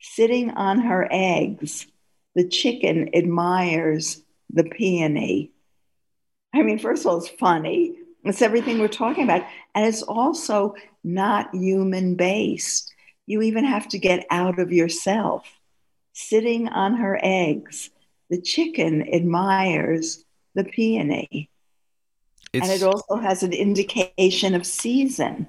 Sitting 0.00 0.52
on 0.52 0.78
her 0.78 1.06
eggs, 1.10 1.86
the 2.34 2.48
chicken 2.48 3.14
admires 3.14 4.22
the 4.48 4.64
peony. 4.64 5.52
I 6.54 6.62
mean, 6.62 6.78
first 6.78 7.04
of 7.04 7.10
all, 7.10 7.18
it's 7.18 7.28
funny. 7.28 7.96
It's 8.24 8.42
everything 8.42 8.78
we're 8.78 8.88
talking 8.88 9.24
about. 9.24 9.44
And 9.74 9.86
it's 9.86 10.02
also 10.02 10.74
not 11.02 11.54
human 11.54 12.14
based. 12.14 12.92
You 13.26 13.42
even 13.42 13.64
have 13.64 13.88
to 13.88 13.98
get 13.98 14.26
out 14.30 14.58
of 14.58 14.72
yourself. 14.72 15.46
Sitting 16.12 16.68
on 16.68 16.94
her 16.94 17.18
eggs, 17.22 17.90
the 18.28 18.40
chicken 18.40 19.12
admires 19.12 20.24
the 20.54 20.64
peony. 20.64 21.48
It's... 22.52 22.68
And 22.68 22.72
it 22.72 22.84
also 22.84 23.16
has 23.16 23.42
an 23.42 23.52
indication 23.52 24.54
of 24.54 24.66
season 24.66 25.46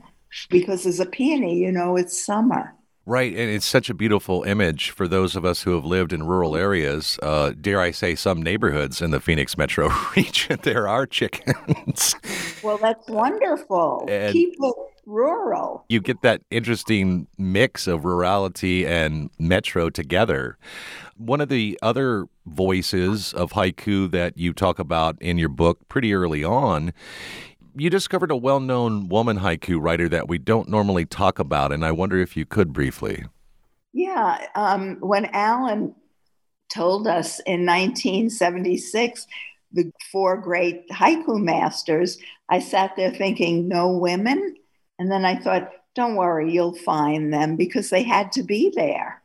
because 0.50 0.86
as 0.86 1.00
a 1.00 1.06
peony, 1.06 1.58
you 1.58 1.72
know, 1.72 1.98
it's 1.98 2.26
summer. 2.26 2.74
Right, 3.06 3.32
and 3.32 3.52
it's 3.52 3.66
such 3.66 3.90
a 3.90 3.94
beautiful 3.94 4.44
image 4.44 4.92
for 4.92 5.10
those 5.10 5.36
of 5.36 5.44
us 5.44 5.64
who 5.64 5.72
have 5.72 5.84
lived 5.84 6.14
in 6.14 6.24
rural 6.24 6.56
areas. 6.56 7.20
Uh, 7.22 7.52
dare 7.60 7.82
I 7.82 7.92
say, 7.92 8.16
some 8.16 8.42
neighborhoods 8.42 9.02
in 9.02 9.12
the 9.12 9.20
Phoenix 9.20 9.58
metro 9.58 9.90
region, 10.16 10.60
there 10.64 10.88
are 10.88 11.06
chickens. 11.06 12.16
Well, 12.64 12.78
that's 12.78 13.10
wonderful. 13.10 14.06
And 14.08 14.32
Keep 14.32 14.54
it 14.58 14.76
rural. 15.06 15.84
You 15.90 16.00
get 16.00 16.22
that 16.22 16.44
interesting 16.50 17.28
mix 17.38 17.88
of 17.88 18.06
rurality 18.06 18.86
and 18.86 19.30
metro 19.38 19.90
together. 19.90 20.58
One 21.18 21.42
of 21.42 21.50
the 21.50 21.78
other 21.82 22.28
voices 22.46 23.34
of 23.34 23.52
haiku 23.52 24.12
that 24.12 24.38
you 24.38 24.54
talk 24.54 24.80
about 24.80 25.22
in 25.22 25.38
your 25.38 25.50
book 25.50 25.88
pretty 25.90 26.14
early 26.14 26.44
on 26.44 26.94
you 27.76 27.90
discovered 27.90 28.32
a 28.32 28.36
well 28.36 28.60
known 28.60 29.10
woman 29.10 29.40
haiku 29.40 29.82
writer 29.82 30.10
that 30.10 30.28
we 30.28 30.38
don't 30.38 30.70
normally 30.70 31.06
talk 31.06 31.40
about, 31.40 31.72
and 31.72 31.86
I 31.86 31.92
wonder 31.92 32.20
if 32.20 32.38
you 32.38 32.46
could 32.46 32.74
briefly. 32.74 33.26
Yeah. 33.94 34.48
Um, 34.56 34.98
when 35.00 35.26
Allen 35.26 35.96
told 36.74 37.08
us 37.08 37.40
in 37.42 37.66
1976 37.66 39.28
the 39.72 39.92
four 40.12 40.38
great 40.38 40.88
haiku 40.90 41.42
masters, 41.42 42.18
I 42.50 42.60
sat 42.60 42.96
there 42.96 43.12
thinking, 43.12 43.68
no 43.68 43.90
women? 43.90 44.56
And 45.00 45.12
then 45.12 45.26
I 45.26 45.36
thought, 45.36 45.72
don't 45.96 46.16
worry, 46.16 46.52
you'll 46.52 46.76
find 46.76 47.34
them 47.34 47.56
because 47.56 47.90
they 47.90 48.04
had 48.04 48.32
to 48.34 48.44
be 48.44 48.72
there. 48.76 49.22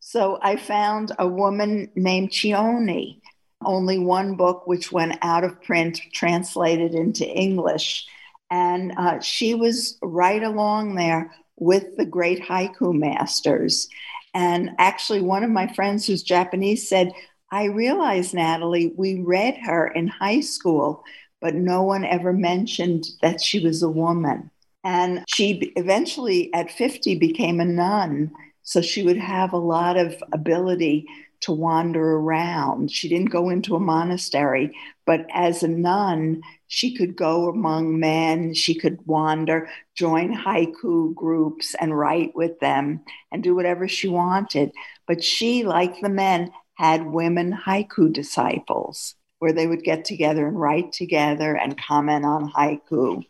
So 0.00 0.38
I 0.42 0.56
found 0.56 1.12
a 1.18 1.26
woman 1.26 1.90
named 1.94 2.30
Chiyo-ni 2.30 3.22
only 3.64 3.98
one 3.98 4.36
book 4.36 4.66
which 4.66 4.92
went 4.92 5.18
out 5.22 5.44
of 5.44 5.60
print, 5.62 6.00
translated 6.12 6.94
into 6.94 7.26
English. 7.26 8.06
And 8.50 8.92
uh, 8.96 9.20
she 9.20 9.54
was 9.54 9.98
right 10.02 10.42
along 10.42 10.94
there 10.94 11.32
with 11.56 11.96
the 11.96 12.06
great 12.06 12.42
haiku 12.42 12.92
masters. 12.92 13.88
And 14.32 14.70
actually, 14.78 15.22
one 15.22 15.44
of 15.44 15.50
my 15.50 15.66
friends 15.72 16.06
who's 16.06 16.22
Japanese 16.22 16.88
said, 16.88 17.12
I 17.50 17.66
realize, 17.66 18.34
Natalie, 18.34 18.92
we 18.96 19.20
read 19.20 19.56
her 19.58 19.86
in 19.86 20.08
high 20.08 20.40
school, 20.40 21.04
but 21.40 21.54
no 21.54 21.82
one 21.82 22.04
ever 22.04 22.32
mentioned 22.32 23.06
that 23.22 23.40
she 23.40 23.60
was 23.60 23.82
a 23.82 23.88
woman. 23.88 24.50
And 24.82 25.24
she 25.28 25.72
eventually, 25.76 26.52
at 26.52 26.70
50, 26.70 27.16
became 27.16 27.60
a 27.60 27.64
nun. 27.64 28.32
So 28.62 28.80
she 28.80 29.02
would 29.02 29.18
have 29.18 29.52
a 29.52 29.58
lot 29.58 29.96
of 29.96 30.22
ability 30.32 31.06
to 31.44 31.52
wander 31.52 32.16
around. 32.16 32.90
She 32.90 33.08
didn't 33.08 33.30
go 33.30 33.50
into 33.50 33.76
a 33.76 33.80
monastery, 33.80 34.74
but 35.04 35.26
as 35.32 35.62
a 35.62 35.68
nun, 35.68 36.40
she 36.68 36.96
could 36.96 37.16
go 37.16 37.48
among 37.48 38.00
men, 38.00 38.54
she 38.54 38.74
could 38.74 38.98
wander, 39.06 39.68
join 39.94 40.34
haiku 40.34 41.14
groups 41.14 41.74
and 41.78 41.96
write 41.98 42.34
with 42.34 42.58
them 42.60 43.00
and 43.30 43.42
do 43.42 43.54
whatever 43.54 43.86
she 43.86 44.08
wanted. 44.08 44.72
But 45.06 45.22
she, 45.22 45.64
like 45.64 46.00
the 46.00 46.08
men, 46.08 46.50
had 46.76 47.06
women 47.06 47.52
haiku 47.52 48.12
disciples 48.12 49.14
where 49.38 49.52
they 49.52 49.66
would 49.66 49.84
get 49.84 50.06
together 50.06 50.48
and 50.48 50.58
write 50.58 50.92
together 50.92 51.54
and 51.54 51.78
comment 51.78 52.24
on 52.24 52.50
haiku. 52.52 53.18
It 53.20 53.26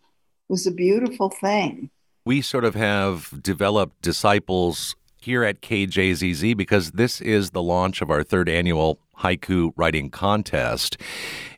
was 0.48 0.66
a 0.68 0.70
beautiful 0.70 1.30
thing. 1.30 1.90
We 2.24 2.40
sort 2.42 2.64
of 2.64 2.76
have 2.76 3.42
developed 3.42 4.00
disciples 4.00 4.94
here 5.24 5.42
at 5.42 5.62
KJZZ 5.62 6.56
because 6.56 6.92
this 6.92 7.20
is 7.20 7.50
the 7.50 7.62
launch 7.62 8.02
of 8.02 8.10
our 8.10 8.22
third 8.22 8.48
annual 8.48 8.98
haiku 9.20 9.72
writing 9.76 10.10
contest. 10.10 10.96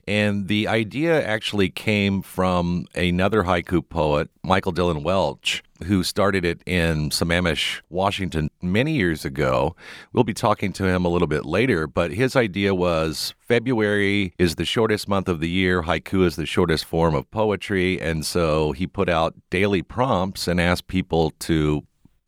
And 0.09 0.47
the 0.47 0.69
idea 0.69 1.25
actually 1.27 1.69
came 1.69 2.23
from 2.23 2.87
another 2.95 3.43
haiku 3.43 3.87
poet, 3.89 4.31
Michael 4.45 4.73
Dylan 4.73 5.03
Welch, 5.03 5.65
who 5.85 6.05
started 6.05 6.45
it 6.45 6.63
in 6.65 7.11
Sammamish, 7.11 7.81
Washington, 7.91 8.49
many 8.63 8.93
years 8.93 9.25
ago. 9.25 9.75
We'll 10.13 10.23
be 10.23 10.33
talking 10.33 10.73
to 10.75 10.85
him 10.85 11.05
a 11.05 11.09
little 11.09 11.27
bit 11.27 11.45
later, 11.45 11.89
but 11.89 12.13
his 12.13 12.37
idea 12.37 12.73
was 12.73 13.35
February 13.41 14.33
is 14.39 14.55
the 14.55 14.65
shortest 14.65 15.09
month 15.09 15.29
of 15.29 15.41
the 15.41 15.51
year. 15.51 15.83
Haiku 15.83 16.25
is 16.25 16.37
the 16.37 16.47
shortest 16.47 16.85
form 16.85 17.17
of 17.17 17.29
poetry. 17.33 18.01
And 18.01 18.25
so 18.25 18.71
he 18.73 18.87
put 18.87 19.09
out 19.09 19.35
daily 19.51 19.83
prompts 19.83 20.47
and 20.47 20.61
asked 20.61 20.87
people 20.87 21.33
to 21.41 21.85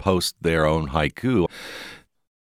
post 0.08 0.36
their 0.40 0.64
own 0.64 0.88
haiku. 0.88 1.46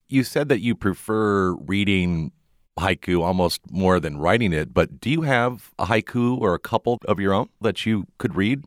You 0.08 0.22
said 0.22 0.48
that 0.50 0.60
you 0.60 0.76
prefer 0.76 1.54
reading 1.54 2.30
haiku 2.78 3.24
almost 3.24 3.60
more 3.72 3.98
than 3.98 4.18
writing 4.18 4.52
it, 4.52 4.72
but 4.72 5.00
do 5.00 5.10
you 5.10 5.22
have 5.22 5.72
a 5.76 5.86
haiku 5.86 6.40
or 6.40 6.54
a 6.54 6.60
couple 6.60 6.98
of 7.08 7.18
your 7.18 7.34
own 7.34 7.48
that 7.60 7.84
you 7.84 8.06
could 8.18 8.36
read? 8.36 8.62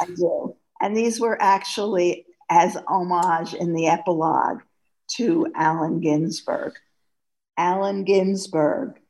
I 0.00 0.06
do. 0.06 0.54
And 0.80 0.96
these 0.96 1.18
were 1.18 1.36
actually 1.42 2.26
as 2.48 2.76
homage 2.86 3.54
in 3.54 3.74
the 3.74 3.88
epilogue 3.88 4.60
to 5.16 5.48
Allen 5.56 5.98
Ginsberg. 5.98 6.74
Allen 7.58 8.04
Ginsberg, 8.04 9.00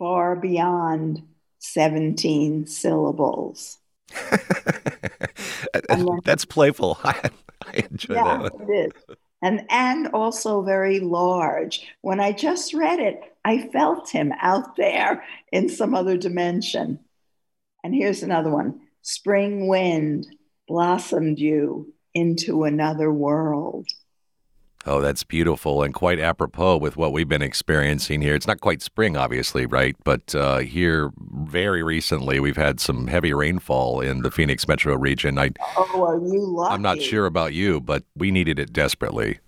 far 0.00 0.34
beyond 0.34 1.22
17 1.60 2.66
syllables. 2.66 3.78
That's 6.24 6.44
playful. 6.44 6.98
I 7.66 7.86
enjoy 7.90 8.14
yeah, 8.14 8.38
that. 8.38 8.54
One. 8.54 8.70
It 8.70 8.72
is. 9.08 9.16
And, 9.42 9.64
and 9.70 10.08
also 10.08 10.62
very 10.62 11.00
large. 11.00 11.86
When 12.02 12.20
I 12.20 12.32
just 12.32 12.74
read 12.74 12.98
it, 12.98 13.20
I 13.44 13.68
felt 13.68 14.10
him 14.10 14.32
out 14.40 14.76
there 14.76 15.24
in 15.50 15.68
some 15.68 15.94
other 15.94 16.16
dimension. 16.16 16.98
And 17.82 17.94
here's 17.94 18.22
another 18.22 18.50
one 18.50 18.80
Spring 19.02 19.66
wind 19.66 20.26
blossomed 20.68 21.38
you 21.38 21.92
into 22.14 22.64
another 22.64 23.10
world. 23.10 23.88
Oh, 24.86 25.02
that's 25.02 25.24
beautiful 25.24 25.82
and 25.82 25.92
quite 25.92 26.18
apropos 26.18 26.78
with 26.78 26.96
what 26.96 27.12
we've 27.12 27.28
been 27.28 27.42
experiencing 27.42 28.22
here. 28.22 28.34
It's 28.34 28.46
not 28.46 28.62
quite 28.62 28.80
spring, 28.80 29.14
obviously, 29.14 29.66
right? 29.66 29.94
But 30.04 30.34
uh, 30.34 30.58
here, 30.58 31.10
very 31.44 31.82
recently, 31.82 32.40
we've 32.40 32.56
had 32.56 32.80
some 32.80 33.06
heavy 33.06 33.34
rainfall 33.34 34.00
in 34.00 34.22
the 34.22 34.30
Phoenix 34.30 34.66
metro 34.66 34.96
region. 34.96 35.38
I, 35.38 35.50
oh, 35.76 36.04
are 36.04 36.18
you 36.18 36.46
lucky? 36.46 36.74
I'm 36.74 36.80
not 36.80 37.02
sure 37.02 37.26
about 37.26 37.52
you, 37.52 37.78
but 37.80 38.04
we 38.16 38.30
needed 38.30 38.58
it 38.58 38.72
desperately. 38.72 39.38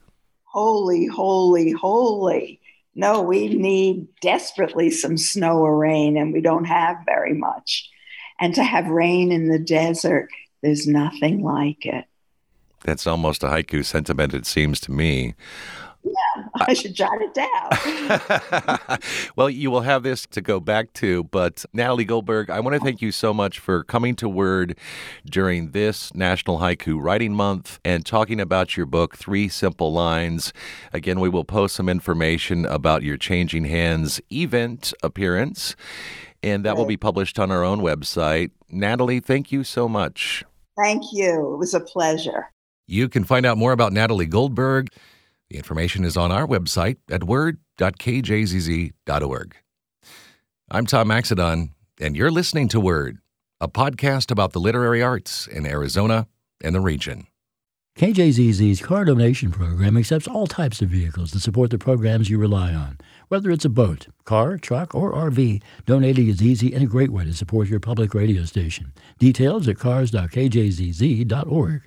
Holy, 0.45 1.07
holy, 1.07 1.71
holy. 1.71 2.61
No, 2.95 3.23
we 3.23 3.49
need 3.49 4.09
desperately 4.21 4.91
some 4.91 5.17
snow 5.17 5.61
or 5.61 5.79
rain, 5.79 6.19
and 6.19 6.35
we 6.35 6.43
don't 6.43 6.67
have 6.67 6.99
very 7.07 7.33
much. 7.33 7.89
And 8.39 8.55
to 8.57 8.63
have 8.63 8.87
rain 8.89 9.33
in 9.33 9.49
the 9.49 9.59
desert, 9.59 10.29
there's 10.63 10.87
nothing 10.87 11.43
like 11.43 11.87
it. 11.87 12.05
That's 12.85 13.07
almost 13.07 13.43
a 13.43 13.49
haiku 13.49 13.85
sentiment, 13.85 14.35
it 14.35 14.47
seems 14.47 14.81
to 14.81 14.93
me. 14.93 15.35
Yeah, 16.05 16.45
I 16.69 16.75
should 16.75 16.95
jot 16.95 17.19
it 17.21 17.33
down. 17.35 18.99
well, 19.37 19.49
you 19.49 19.71
will 19.71 19.83
have 19.83 20.03
this 20.03 20.27
to 20.27 20.41
go 20.41 20.59
back 20.59 20.93
to, 20.95 21.25
but 21.25 21.65
Natalie 21.73 22.05
Goldberg, 22.05 22.51
I 22.51 22.61
want 22.61 22.75
to 22.75 22.81
thank 22.81 23.01
you 23.01 23.13
so 23.13 23.33
much 23.33 23.59
for 23.59 23.85
coming 23.85 24.17
to 24.17 24.29
Word 24.29 24.77
during 25.25 25.71
this 25.71 26.13
National 26.15 26.59
Haiku 26.59 27.01
Writing 27.01 27.35
Month 27.35 27.79
and 27.85 28.05
talking 28.05 28.41
about 28.41 28.77
your 28.77 28.87
book, 28.87 29.17
Three 29.17 29.49
Simple 29.49 29.93
Lines. 29.93 30.53
Again, 30.93 31.21
we 31.21 31.29
will 31.29 31.45
post 31.45 31.77
some 31.77 31.89
information 31.89 32.67
about 32.67 33.03
your 33.03 33.17
Changing 33.17 33.65
Hands 33.65 34.21
event 34.33 34.93
appearance, 35.03 35.77
and 36.43 36.65
that 36.65 36.77
will 36.77 36.87
be 36.87 36.97
published 36.97 37.39
on 37.39 37.53
our 37.53 37.63
own 37.63 37.81
website. 37.81 38.51
Natalie, 38.69 39.21
thank 39.21 39.53
you 39.53 39.63
so 39.63 39.89
much. 39.89 40.45
Thank 40.77 41.05
you. 41.13 41.55
It 41.55 41.59
was 41.59 41.75
a 41.75 41.81
pleasure. 41.81 42.52
You 42.87 43.09
can 43.09 43.25
find 43.25 43.45
out 43.47 43.59
more 43.59 43.73
about 43.73 43.93
Natalie 43.93 44.27
Goldberg. 44.27 44.91
The 45.51 45.57
information 45.57 46.05
is 46.05 46.17
on 46.17 46.31
our 46.33 46.47
website 46.47 46.97
at 47.11 47.25
word.kjzz.org. 47.25 49.57
I'm 50.71 50.87
Tom 50.87 51.09
Maxedon, 51.09 51.71
and 52.01 52.17
you're 52.17 52.31
listening 52.31 52.69
to 52.69 52.81
Word, 52.81 53.19
a 53.61 53.69
podcast 53.69 54.31
about 54.31 54.53
the 54.53 54.61
literary 54.61 55.03
arts 55.03 55.47
in 55.47 55.67
Arizona 55.67 56.27
and 56.63 56.75
the 56.75 56.81
region. 56.81 57.27
KJZZ's 57.99 58.81
car 58.81 59.05
donation 59.05 59.51
program 59.51 59.99
accepts 59.99 60.27
all 60.27 60.47
types 60.47 60.81
of 60.81 60.89
vehicles 60.89 61.31
to 61.33 61.41
support 61.41 61.71
the 61.71 61.77
programs 61.77 62.31
you 62.31 62.39
rely 62.39 62.73
on. 62.73 62.97
Whether 63.29 63.51
it's 63.51 63.67
a 63.67 63.69
boat, 63.69 64.07
car, 64.25 64.57
truck, 64.57 64.95
or 64.95 65.13
RV, 65.13 65.63
donating 65.85 66.29
is 66.29 66.43
easy 66.43 66.73
and 66.73 66.83
a 66.83 66.87
great 66.87 67.11
way 67.11 67.27
to 67.27 67.35
support 67.35 67.69
your 67.69 67.81
public 67.81 68.15
radio 68.15 68.45
station. 68.45 68.95
Details 69.19 69.69
at 69.69 69.79
cars.kjzz.org. 69.79 71.83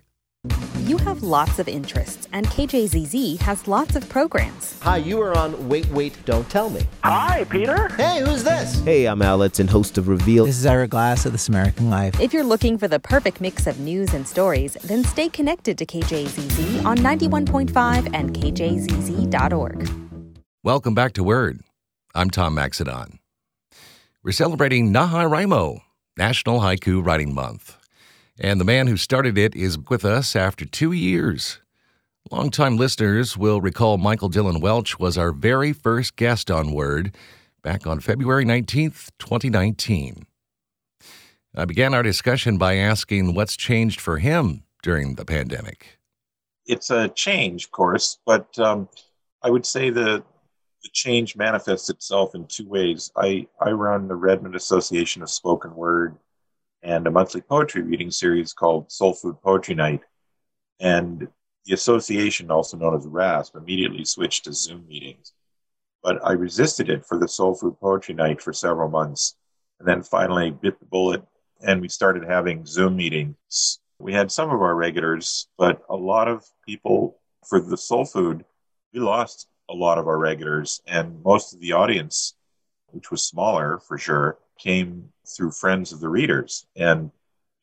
You 0.85 0.97
have 0.99 1.23
lots 1.23 1.57
of 1.57 1.67
interests, 1.67 2.27
and 2.31 2.45
KJZZ 2.45 3.39
has 3.39 3.67
lots 3.67 3.95
of 3.95 4.07
programs. 4.07 4.79
Hi, 4.83 4.97
you 4.97 5.19
are 5.21 5.35
on 5.35 5.67
Wait, 5.67 5.87
Wait, 5.87 6.13
Don't 6.25 6.47
Tell 6.49 6.69
Me. 6.69 6.81
Hi, 7.03 7.43
Peter. 7.45 7.87
Hey, 7.95 8.21
who's 8.23 8.43
this? 8.43 8.79
Hey, 8.81 9.05
I'm 9.05 9.21
Alex 9.23 9.59
and 9.59 9.69
host 9.69 9.97
of 9.97 10.07
Reveal. 10.07 10.45
This 10.45 10.59
is 10.59 10.65
Ira 10.65 10.87
Glass 10.87 11.25
of 11.25 11.31
This 11.31 11.49
American 11.49 11.89
Life. 11.89 12.19
If 12.19 12.33
you're 12.33 12.43
looking 12.43 12.77
for 12.77 12.87
the 12.87 12.99
perfect 12.99 13.41
mix 13.41 13.65
of 13.65 13.79
news 13.79 14.13
and 14.13 14.27
stories, 14.27 14.73
then 14.83 15.03
stay 15.03 15.27
connected 15.27 15.77
to 15.79 15.85
KJZZ 15.87 16.85
on 16.85 16.97
91.5 16.97 18.09
and 18.13 18.33
KJZZ.org. 18.35 19.89
Welcome 20.63 20.93
back 20.93 21.13
to 21.13 21.23
Word. 21.23 21.61
I'm 22.13 22.29
Tom 22.29 22.55
Maxedon. 22.55 23.17
We're 24.23 24.31
celebrating 24.31 24.93
NaHaiWriMo, 24.93 25.81
National 26.17 26.59
Haiku 26.59 27.05
Writing 27.05 27.33
Month. 27.33 27.77
And 28.39 28.59
the 28.59 28.65
man 28.65 28.87
who 28.87 28.97
started 28.97 29.37
it 29.37 29.55
is 29.55 29.77
with 29.77 30.03
us 30.03 30.35
after 30.35 30.65
two 30.65 30.91
years. 30.91 31.59
Longtime 32.31 32.75
listeners 32.75 33.37
will 33.37 33.61
recall 33.61 33.97
Michael 33.97 34.29
Dylan 34.29 34.59
Welch 34.59 34.99
was 34.99 35.17
our 35.17 35.31
very 35.31 35.71
first 35.71 36.17
guest 36.17 36.51
on 36.51 36.73
Word 36.73 37.15
back 37.61 37.87
on 37.87 38.01
February 38.01 38.43
19th, 38.43 39.11
2019. 39.19 40.25
I 41.55 41.65
began 41.65 41.93
our 41.93 42.03
discussion 42.03 42.57
by 42.57 42.75
asking 42.75 43.35
what's 43.35 43.55
changed 43.55 44.01
for 44.01 44.17
him 44.17 44.63
during 44.83 45.15
the 45.15 45.23
pandemic. 45.23 45.97
It's 46.65 46.89
a 46.89 47.07
change, 47.09 47.65
of 47.65 47.71
course, 47.71 48.17
but 48.25 48.57
um, 48.59 48.89
I 49.41 49.49
would 49.49 49.65
say 49.65 49.89
the 49.89 50.23
the 50.83 50.89
change 50.93 51.35
manifests 51.35 51.89
itself 51.89 52.35
in 52.35 52.45
two 52.45 52.67
ways. 52.67 53.11
I, 53.17 53.47
I 53.59 53.71
run 53.71 54.07
the 54.07 54.15
Redmond 54.15 54.55
Association 54.55 55.23
of 55.23 55.31
Spoken 55.31 55.73
Word 55.73 56.15
and 56.85 57.07
a 57.07 57.11
monthly 57.11 57.41
poetry 57.41 57.81
reading 57.81 58.11
series 58.11 58.53
called 58.53 58.91
Soul 58.91 59.13
Food 59.13 59.37
Poetry 59.41 59.73
Night. 59.73 60.01
And 60.79 61.27
the 61.65 61.73
association, 61.73 62.51
also 62.51 62.77
known 62.77 62.95
as 62.95 63.07
RASP, 63.07 63.55
immediately 63.55 64.05
switched 64.05 64.45
to 64.45 64.53
Zoom 64.53 64.87
meetings. 64.87 65.33
But 66.03 66.23
I 66.23 66.33
resisted 66.33 66.89
it 66.89 67.03
for 67.03 67.17
the 67.17 67.27
Soul 67.27 67.55
Food 67.55 67.79
Poetry 67.79 68.13
Night 68.13 68.39
for 68.39 68.53
several 68.53 68.87
months, 68.87 69.35
and 69.79 69.87
then 69.87 70.03
finally 70.03 70.51
bit 70.51 70.79
the 70.79 70.85
bullet, 70.85 71.23
and 71.65 71.81
we 71.81 71.89
started 71.89 72.23
having 72.23 72.67
Zoom 72.67 72.95
meetings. 72.95 73.79
We 73.97 74.13
had 74.13 74.31
some 74.31 74.51
of 74.51 74.61
our 74.61 74.75
regulars, 74.75 75.47
but 75.57 75.81
a 75.89 75.95
lot 75.95 76.27
of 76.27 76.45
people 76.67 77.17
for 77.47 77.59
the 77.59 77.77
Soul 77.77 78.05
Food, 78.05 78.45
we 78.93 78.99
lost 78.99 79.47
a 79.69 79.73
lot 79.73 79.97
of 79.97 80.07
our 80.07 80.19
regulars, 80.19 80.83
and 80.85 81.23
most 81.23 81.51
of 81.51 81.59
the 81.61 81.71
audience, 81.71 82.35
which 82.91 83.09
was 83.09 83.23
smaller 83.23 83.79
for 83.79 83.97
sure, 83.97 84.37
came 84.59 85.09
through 85.27 85.51
friends 85.51 85.91
of 85.91 85.99
the 85.99 86.09
readers. 86.09 86.65
And 86.75 87.11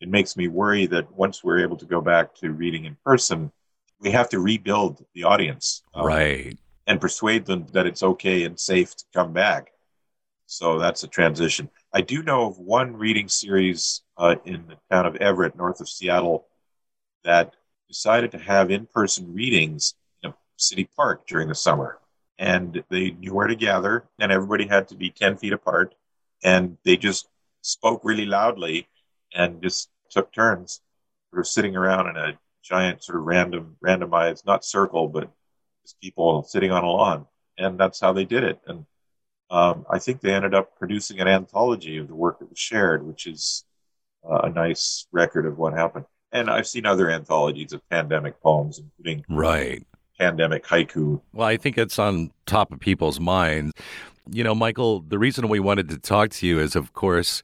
it 0.01 0.09
makes 0.09 0.37
me 0.37 0.48
worry 0.48 0.87
that 0.87 1.12
once 1.12 1.44
we're 1.44 1.62
able 1.62 1.77
to 1.77 1.87
go 1.87 2.01
back 2.01 2.35
to 2.37 2.53
reading 2.53 2.85
in 2.85 2.96
person, 3.05 3.53
we 4.01 4.11
have 4.11 4.29
to 4.31 4.40
rebuild 4.40 5.05
the 5.14 5.25
audience. 5.25 5.83
Um, 5.94 6.07
right. 6.07 6.59
And 6.87 7.01
persuade 7.01 7.46
them 7.46 7.66
that 7.72 7.87
it's 7.87 8.03
okay 8.03 8.44
and 8.44 8.59
safe 8.59 8.96
to 8.96 9.05
come 9.14 9.33
back. 9.33 9.72
So 10.46 10.79
that's 10.79 11.03
a 11.03 11.09
transition. 11.09 11.70
I 11.94 12.01
do 12.01 12.22
know 12.22 12.46
of 12.46 12.59
one 12.59 12.96
reading 12.96 13.29
series 13.29 14.03
uh, 14.18 14.37
in 14.44 14.66
the 14.66 14.77
town 14.90 15.07
of 15.07 15.16
Everett, 15.16 15.57
north 15.57 15.81
of 15.81 15.88
Seattle, 15.88 16.46
that 17.25 17.55
decided 17.88 18.33
to 18.33 18.38
have 18.38 18.70
in 18.70 18.87
person 18.87 19.33
readings 19.33 19.94
in 20.22 20.31
a 20.31 20.35
city 20.57 20.90
park 20.96 21.27
during 21.27 21.48
the 21.48 21.55
summer. 21.55 21.98
And 22.38 22.83
they 22.90 23.12
knew 23.12 23.33
where 23.33 23.46
to 23.46 23.55
gather, 23.55 24.05
and 24.18 24.33
everybody 24.33 24.66
had 24.66 24.88
to 24.88 24.96
be 24.96 25.11
10 25.11 25.37
feet 25.37 25.53
apart. 25.53 25.94
And 26.42 26.77
they 26.85 26.96
just 26.96 27.29
spoke 27.62 28.03
really 28.05 28.27
loudly 28.27 28.88
and 29.35 29.62
just 29.62 29.88
took 30.11 30.33
turns 30.33 30.81
sort 31.31 31.40
of 31.40 31.46
sitting 31.46 31.77
around 31.77 32.09
in 32.09 32.16
a 32.16 32.38
giant 32.62 33.03
sort 33.03 33.18
of 33.18 33.25
random 33.25 33.77
randomized 33.85 34.46
not 34.46 34.64
circle 34.64 35.09
but 35.09 35.31
just 35.83 36.01
people 36.01 36.42
sitting 36.44 36.70
on 36.70 36.85
a 36.85 36.90
lawn. 36.90 37.27
And 37.59 37.79
that's 37.79 38.01
how 38.01 38.12
they 38.12 38.25
did 38.25 38.44
it. 38.44 38.61
And 38.66 38.87
um, 39.51 39.85
i 39.90 39.98
think 39.98 40.20
they 40.20 40.33
ended 40.33 40.55
up 40.55 40.79
producing 40.79 41.20
an 41.20 41.29
anthology 41.29 41.98
of 41.98 42.09
the 42.09 42.14
work 42.14 42.38
that 42.38 42.48
was 42.48 42.59
shared 42.59 43.07
which 43.07 43.27
is 43.27 43.64
uh, 44.29 44.40
a 44.44 44.51
nice 44.51 45.07
record 45.12 45.46
of 45.46 45.59
what 45.59 45.75
happened. 45.75 46.07
And 46.33 46.51
i've 46.51 46.66
seen 46.66 46.87
other 46.87 47.11
anthologies 47.11 47.72
of 47.72 47.88
pandemic 47.90 48.40
poems 48.42 48.79
including 48.79 49.25
right. 49.29 49.87
Pandemic 50.18 50.64
haiku. 50.64 51.20
Well 51.33 51.48
i 51.48 51.57
think 51.57 51.79
it's 51.79 51.98
on 51.98 52.33
top 52.46 52.72
of 52.72 52.81
people's 52.81 53.20
minds 53.20 53.72
you 54.30 54.44
know, 54.44 54.54
Michael, 54.54 55.00
the 55.00 55.18
reason 55.18 55.48
we 55.48 55.61
wanted 55.61 55.88
to 55.90 55.98
talk 55.98 56.30
to 56.30 56.46
you 56.46 56.61
is, 56.61 56.76
of 56.76 56.92
course, 56.92 57.42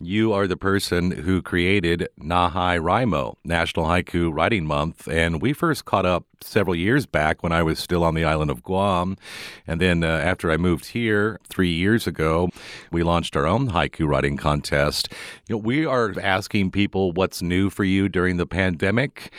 you 0.00 0.32
are 0.32 0.46
the 0.46 0.56
person 0.56 1.10
who 1.10 1.42
created 1.42 2.08
NaHaiWriMo, 2.18 3.36
National 3.44 3.84
Haiku 3.84 4.34
Writing 4.34 4.64
Month. 4.64 5.06
And 5.06 5.42
we 5.42 5.52
first 5.52 5.84
caught 5.84 6.06
up 6.06 6.24
several 6.42 6.74
years 6.74 7.04
back 7.04 7.42
when 7.42 7.52
I 7.52 7.62
was 7.62 7.78
still 7.78 8.02
on 8.02 8.14
the 8.14 8.24
island 8.24 8.50
of 8.50 8.62
Guam. 8.62 9.18
And 9.66 9.78
then 9.78 10.02
uh, 10.02 10.06
after 10.06 10.50
I 10.50 10.56
moved 10.56 10.86
here 10.86 11.38
three 11.50 11.70
years 11.70 12.06
ago, 12.06 12.48
we 12.90 13.02
launched 13.02 13.36
our 13.36 13.46
own 13.46 13.72
haiku 13.72 14.08
writing 14.08 14.38
contest. 14.38 15.12
You 15.48 15.56
know, 15.56 15.58
we 15.58 15.84
are 15.84 16.14
asking 16.18 16.70
people 16.70 17.12
what's 17.12 17.42
new 17.42 17.68
for 17.68 17.84
you 17.84 18.08
during 18.08 18.38
the 18.38 18.46
pandemic 18.46 19.30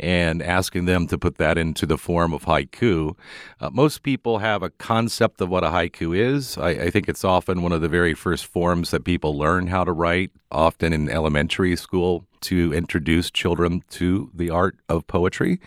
and 0.00 0.42
asking 0.42 0.86
them 0.86 1.06
to 1.06 1.16
put 1.16 1.36
that 1.36 1.56
into 1.56 1.86
the 1.86 1.96
form 1.96 2.32
of 2.32 2.46
haiku. 2.46 3.16
Uh, 3.60 3.70
most 3.70 4.02
people 4.02 4.38
have 4.38 4.64
a 4.64 4.70
concept 4.70 5.40
of 5.40 5.48
what 5.48 5.62
a 5.62 5.68
haiku 5.68 6.16
is. 6.16 6.58
I, 6.58 6.70
I 6.70 6.90
think 6.90 7.08
it's 7.08 7.24
often 7.24 7.62
one 7.62 7.72
of 7.72 7.82
the 7.82 7.88
very 7.88 8.14
first 8.14 8.46
forms 8.46 8.90
that 8.90 9.04
people 9.04 9.38
learn 9.38 9.68
how 9.68 9.84
to 9.84 9.92
write 9.92 10.07
write, 10.08 10.30
often 10.50 10.92
in 10.92 11.10
elementary 11.10 11.76
school, 11.76 12.24
to 12.40 12.72
introduce 12.72 13.30
children 13.30 13.82
to 13.90 14.30
the 14.34 14.48
art 14.48 14.76
of 14.88 15.06
poetry. 15.06 15.60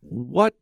What 0.00 0.54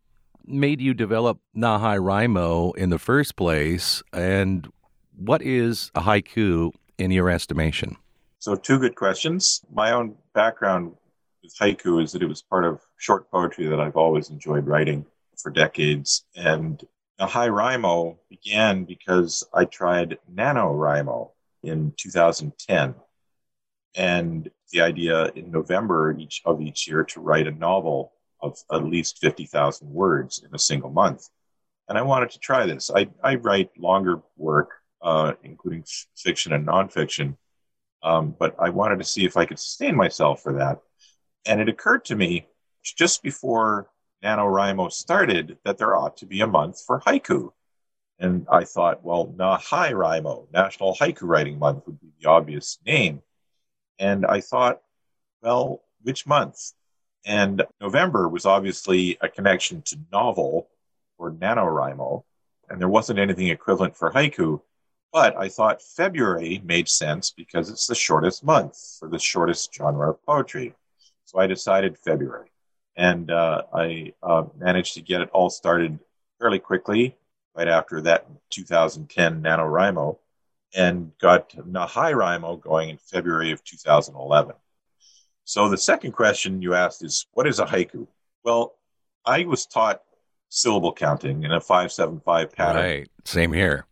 made 0.47 0.81
you 0.81 0.95
develop 0.95 1.41
NaHaiWriMo 1.57 2.77
in 2.77 2.91
the 2.91 2.99
first 2.99 3.35
place, 3.37 4.03
and 4.13 4.69
what 5.17 5.43
is 5.43 5.91
a 5.95 6.03
haiku 6.03 6.73
in 6.97 7.11
your 7.11 7.29
estimation? 7.29 7.97
So, 8.39 8.55
two 8.55 8.79
good 8.79 8.95
questions. 8.95 9.63
My 9.73 9.93
own 9.93 10.17
background 10.35 10.95
with 11.43 11.55
haiku 11.61 12.03
is 12.03 12.13
that 12.13 12.23
it 12.23 12.29
was 12.29 12.43
part 12.43 12.65
of 12.65 12.81
short 12.99 13.31
poetry 13.31 13.67
that 13.67 13.81
I've 13.81 13.97
always 13.97 14.31
enjoyed 14.31 14.67
writing 14.67 15.05
for 15.43 15.51
decades. 15.51 16.25
And 16.37 16.81
NaHaiWriMo 17.21 18.17
began 18.31 18.85
because 18.85 19.45
I 19.53 19.65
tried 19.65 20.19
NaNoWriMo, 20.33 21.31
in 21.63 21.93
2010. 21.97 22.95
And 23.95 24.51
the 24.73 24.81
idea 24.81 25.27
in 25.35 25.51
November 25.51 26.17
each 26.19 26.43
of 26.45 26.61
each 26.61 26.89
year 26.89 27.05
to 27.05 27.21
write 27.21 27.47
a 27.47 27.53
novel 27.53 28.13
of 28.41 28.59
at 28.73 28.85
least 28.85 29.19
50,000 29.19 29.89
words 29.89 30.43
in 30.43 30.55
a 30.55 30.59
single 30.59 30.91
month. 30.91 31.29
And 31.89 31.99
I 31.99 32.03
wanted 32.03 32.31
to 32.31 32.39
try 32.39 32.67
this. 32.67 32.91
I, 32.95 33.09
I 33.23 33.37
write 33.37 33.71
longer 33.79 34.23
work, 34.37 34.71
uh, 35.03 35.35
including 35.43 35.83
f- 35.83 36.07
fiction 36.17 36.53
and 36.53 36.67
nonfiction, 36.67 37.37
um, 38.03 38.35
but 38.39 38.57
I 38.59 38.71
wanted 38.71 38.99
to 38.99 39.05
see 39.05 39.25
if 39.25 39.37
I 39.37 39.45
could 39.45 39.59
sustain 39.59 39.95
myself 39.95 40.43
for 40.43 40.55
that. 40.55 40.81
And 41.47 41.61
it 41.61 41.69
occurred 41.69 42.05
to 42.07 42.17
me 42.17 42.47
just 42.83 43.23
before 43.23 43.91
NaNoWriMo 44.25 44.91
started 44.93 45.59
that 45.65 45.79
there 45.79 45.97
ought 45.97 46.17
to 46.19 46.27
be 46.27 46.41
a 46.41 46.47
month 46.47 46.83
for 46.87 47.01
haiku. 47.01 47.51
And 48.23 48.47
I 48.49 48.63
thought, 48.63 49.03
well, 49.03 49.27
NaHaiWriMo, 49.37 50.47
National 50.53 50.95
Haiku 50.95 51.23
Writing 51.23 51.59
Month, 51.59 51.87
would 51.87 52.01
be 52.01 52.13
the 52.21 52.29
obvious 52.29 52.79
name. 52.87 53.21
And 53.99 54.25
I 54.25 54.41
thought, 54.41 54.81
well, 55.43 55.83
which 56.03 56.25
month? 56.25 56.71
And 57.27 57.65
November 57.81 58.29
was 58.29 58.47
obviously 58.47 59.19
a 59.21 59.29
connection 59.29 59.83
to 59.87 59.99
novel 60.13 60.69
or 61.19 61.33
NaNoWriMo, 61.33 62.23
and 62.69 62.81
there 62.81 62.89
wasn't 62.89 63.19
anything 63.19 63.49
equivalent 63.49 63.97
for 63.97 64.13
haiku. 64.13 64.61
But 65.13 65.37
I 65.37 65.49
thought 65.49 65.83
February 65.83 66.63
made 66.65 66.89
sense 66.89 67.33
because 67.33 67.71
it's 67.71 67.89
the 67.89 67.97
shortest 67.97 68.45
month 68.45 68.79
for 69.01 69.09
the 69.09 69.19
shortest 69.19 69.75
genre 69.75 70.11
of 70.11 70.25
poetry. 70.25 70.77
So 71.25 71.41
I 71.41 71.49
decided 71.49 71.99
February. 71.99 72.53
And 72.97 73.33
uh, 73.33 73.63
I 73.75 74.13
uh, 74.23 74.45
managed 74.57 74.95
to 74.95 75.01
get 75.01 75.23
it 75.23 75.31
all 75.31 75.51
started 75.51 75.99
fairly 76.39 76.61
quickly 76.61 77.17
right 77.55 77.69
after 77.69 78.01
that 78.03 78.27
2010 78.51 79.43
NaNoWriMo 79.43 80.19
and 80.75 81.13
got 81.19 81.51
NaHaiWriMo 81.51 82.61
going 82.61 82.91
in 82.91 82.99
February 82.99 83.53
of 83.53 83.63
2011. 83.65 84.55
So 85.45 85.69
the 85.69 85.77
second 85.77 86.13
question 86.13 86.63
you 86.63 86.75
asked 86.75 87.05
is, 87.05 87.27
what 87.33 87.47
is 87.47 87.59
a 87.59 87.67
haiku? 87.67 88.07
Well, 88.45 88.75
I 89.25 89.45
was 89.45 89.67
taught 89.67 90.03
syllable 90.49 90.93
counting 90.93 91.45
in 91.45 91.53
a 91.53 91.61
575 91.61 92.53
pattern. 92.53 92.83
Right. 92.83 93.11
Same 93.25 93.53
here. 93.53 93.87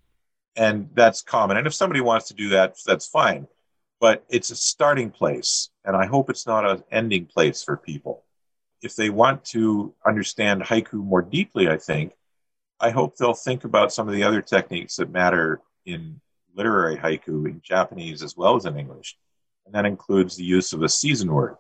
And 0.56 0.90
that's 0.94 1.22
common. 1.22 1.56
And 1.56 1.66
if 1.66 1.74
somebody 1.74 2.00
wants 2.00 2.28
to 2.28 2.34
do 2.34 2.50
that, 2.50 2.76
that's 2.86 3.06
fine. 3.06 3.46
But 4.00 4.24
it's 4.28 4.50
a 4.50 4.56
starting 4.56 5.10
place. 5.10 5.70
And 5.84 5.96
I 5.96 6.06
hope 6.06 6.30
it's 6.30 6.46
not 6.46 6.68
an 6.68 6.82
ending 6.90 7.26
place 7.26 7.62
for 7.62 7.76
people. 7.76 8.24
If 8.82 8.96
they 8.96 9.10
want 9.10 9.44
to 9.46 9.94
understand 10.06 10.62
haiku 10.62 10.94
more 10.94 11.22
deeply, 11.22 11.68
I 11.68 11.76
think, 11.76 12.12
I 12.80 12.90
hope 12.90 13.16
they'll 13.16 13.34
think 13.34 13.64
about 13.64 13.92
some 13.92 14.08
of 14.08 14.14
the 14.14 14.22
other 14.22 14.40
techniques 14.40 14.96
that 14.96 15.10
matter 15.10 15.60
in 15.84 16.20
literary 16.54 16.96
haiku 16.96 17.46
in 17.46 17.60
Japanese 17.62 18.22
as 18.22 18.36
well 18.36 18.56
as 18.56 18.64
in 18.64 18.78
English. 18.78 19.16
And 19.66 19.74
that 19.74 19.84
includes 19.84 20.36
the 20.36 20.44
use 20.44 20.72
of 20.72 20.82
a 20.82 20.88
season 20.88 21.30
word 21.30 21.56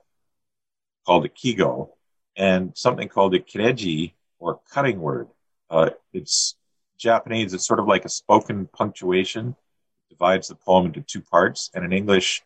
called 1.06 1.26
a 1.26 1.28
kigo 1.28 1.90
and 2.36 2.76
something 2.76 3.08
called 3.08 3.34
a 3.34 3.38
kireji 3.38 4.14
or 4.38 4.60
cutting 4.72 5.00
word. 5.00 5.28
Uh, 5.68 5.90
it's 6.14 6.56
Japanese, 6.96 7.52
it's 7.52 7.66
sort 7.66 7.80
of 7.80 7.86
like 7.86 8.06
a 8.06 8.08
spoken 8.08 8.66
punctuation, 8.66 9.48
it 9.50 10.14
divides 10.14 10.48
the 10.48 10.54
poem 10.54 10.86
into 10.86 11.02
two 11.02 11.20
parts. 11.20 11.70
And 11.74 11.84
in 11.84 11.92
English, 11.92 12.42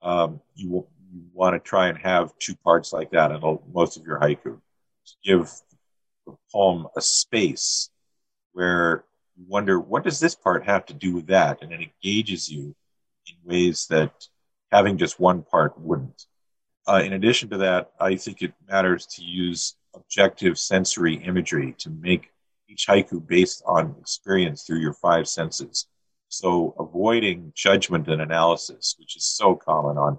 um, 0.00 0.40
you, 0.54 0.70
will, 0.70 0.88
you 1.12 1.22
want 1.32 1.54
to 1.54 1.60
try 1.60 1.88
and 1.88 1.98
have 1.98 2.36
two 2.38 2.56
parts 2.56 2.92
like 2.92 3.10
that 3.10 3.30
in 3.30 3.58
most 3.72 3.98
of 3.98 4.06
your 4.06 4.18
haiku. 4.18 4.60
To 5.06 5.14
give 5.22 5.52
the 6.26 6.34
poem 6.50 6.86
a 6.96 7.02
space 7.02 7.90
where 8.54 9.04
you 9.36 9.44
wonder, 9.46 9.78
what 9.78 10.04
does 10.04 10.18
this 10.18 10.34
part 10.34 10.64
have 10.64 10.86
to 10.86 10.94
do 10.94 11.14
with 11.14 11.26
that? 11.26 11.62
And 11.62 11.72
it 11.72 11.80
engages 11.80 12.50
you 12.50 12.74
in 13.26 13.34
ways 13.44 13.86
that 13.90 14.28
having 14.72 14.96
just 14.96 15.20
one 15.20 15.42
part 15.42 15.78
wouldn't. 15.78 16.26
Uh, 16.86 17.02
in 17.04 17.14
addition 17.14 17.48
to 17.50 17.58
that, 17.58 17.92
I 18.00 18.16
think 18.16 18.42
it 18.42 18.52
matters 18.68 19.06
to 19.06 19.22
use 19.22 19.76
objective 19.94 20.58
sensory 20.58 21.14
imagery 21.16 21.74
to 21.78 21.90
make 21.90 22.30
each 22.68 22.86
haiku 22.86 23.24
based 23.26 23.62
on 23.66 23.94
experience 24.00 24.62
through 24.62 24.80
your 24.80 24.92
five 24.92 25.28
senses. 25.28 25.86
So 26.28 26.74
avoiding 26.78 27.52
judgment 27.54 28.08
and 28.08 28.20
analysis, 28.20 28.96
which 28.98 29.16
is 29.16 29.24
so 29.24 29.54
common 29.54 29.96
on 29.96 30.18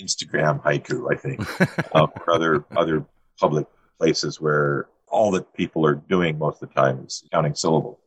Instagram 0.00 0.62
haiku, 0.62 1.12
I 1.12 1.16
think, 1.16 1.94
um, 1.94 2.10
or 2.26 2.34
other 2.34 2.64
other 2.76 3.06
public 3.40 3.66
places 3.98 4.40
where 4.40 4.88
all 5.16 5.30
that 5.30 5.52
people 5.54 5.84
are 5.86 5.94
doing 5.94 6.38
most 6.38 6.62
of 6.62 6.68
the 6.68 6.74
time 6.74 7.02
is 7.06 7.24
counting 7.32 7.54
syllables. 7.54 7.98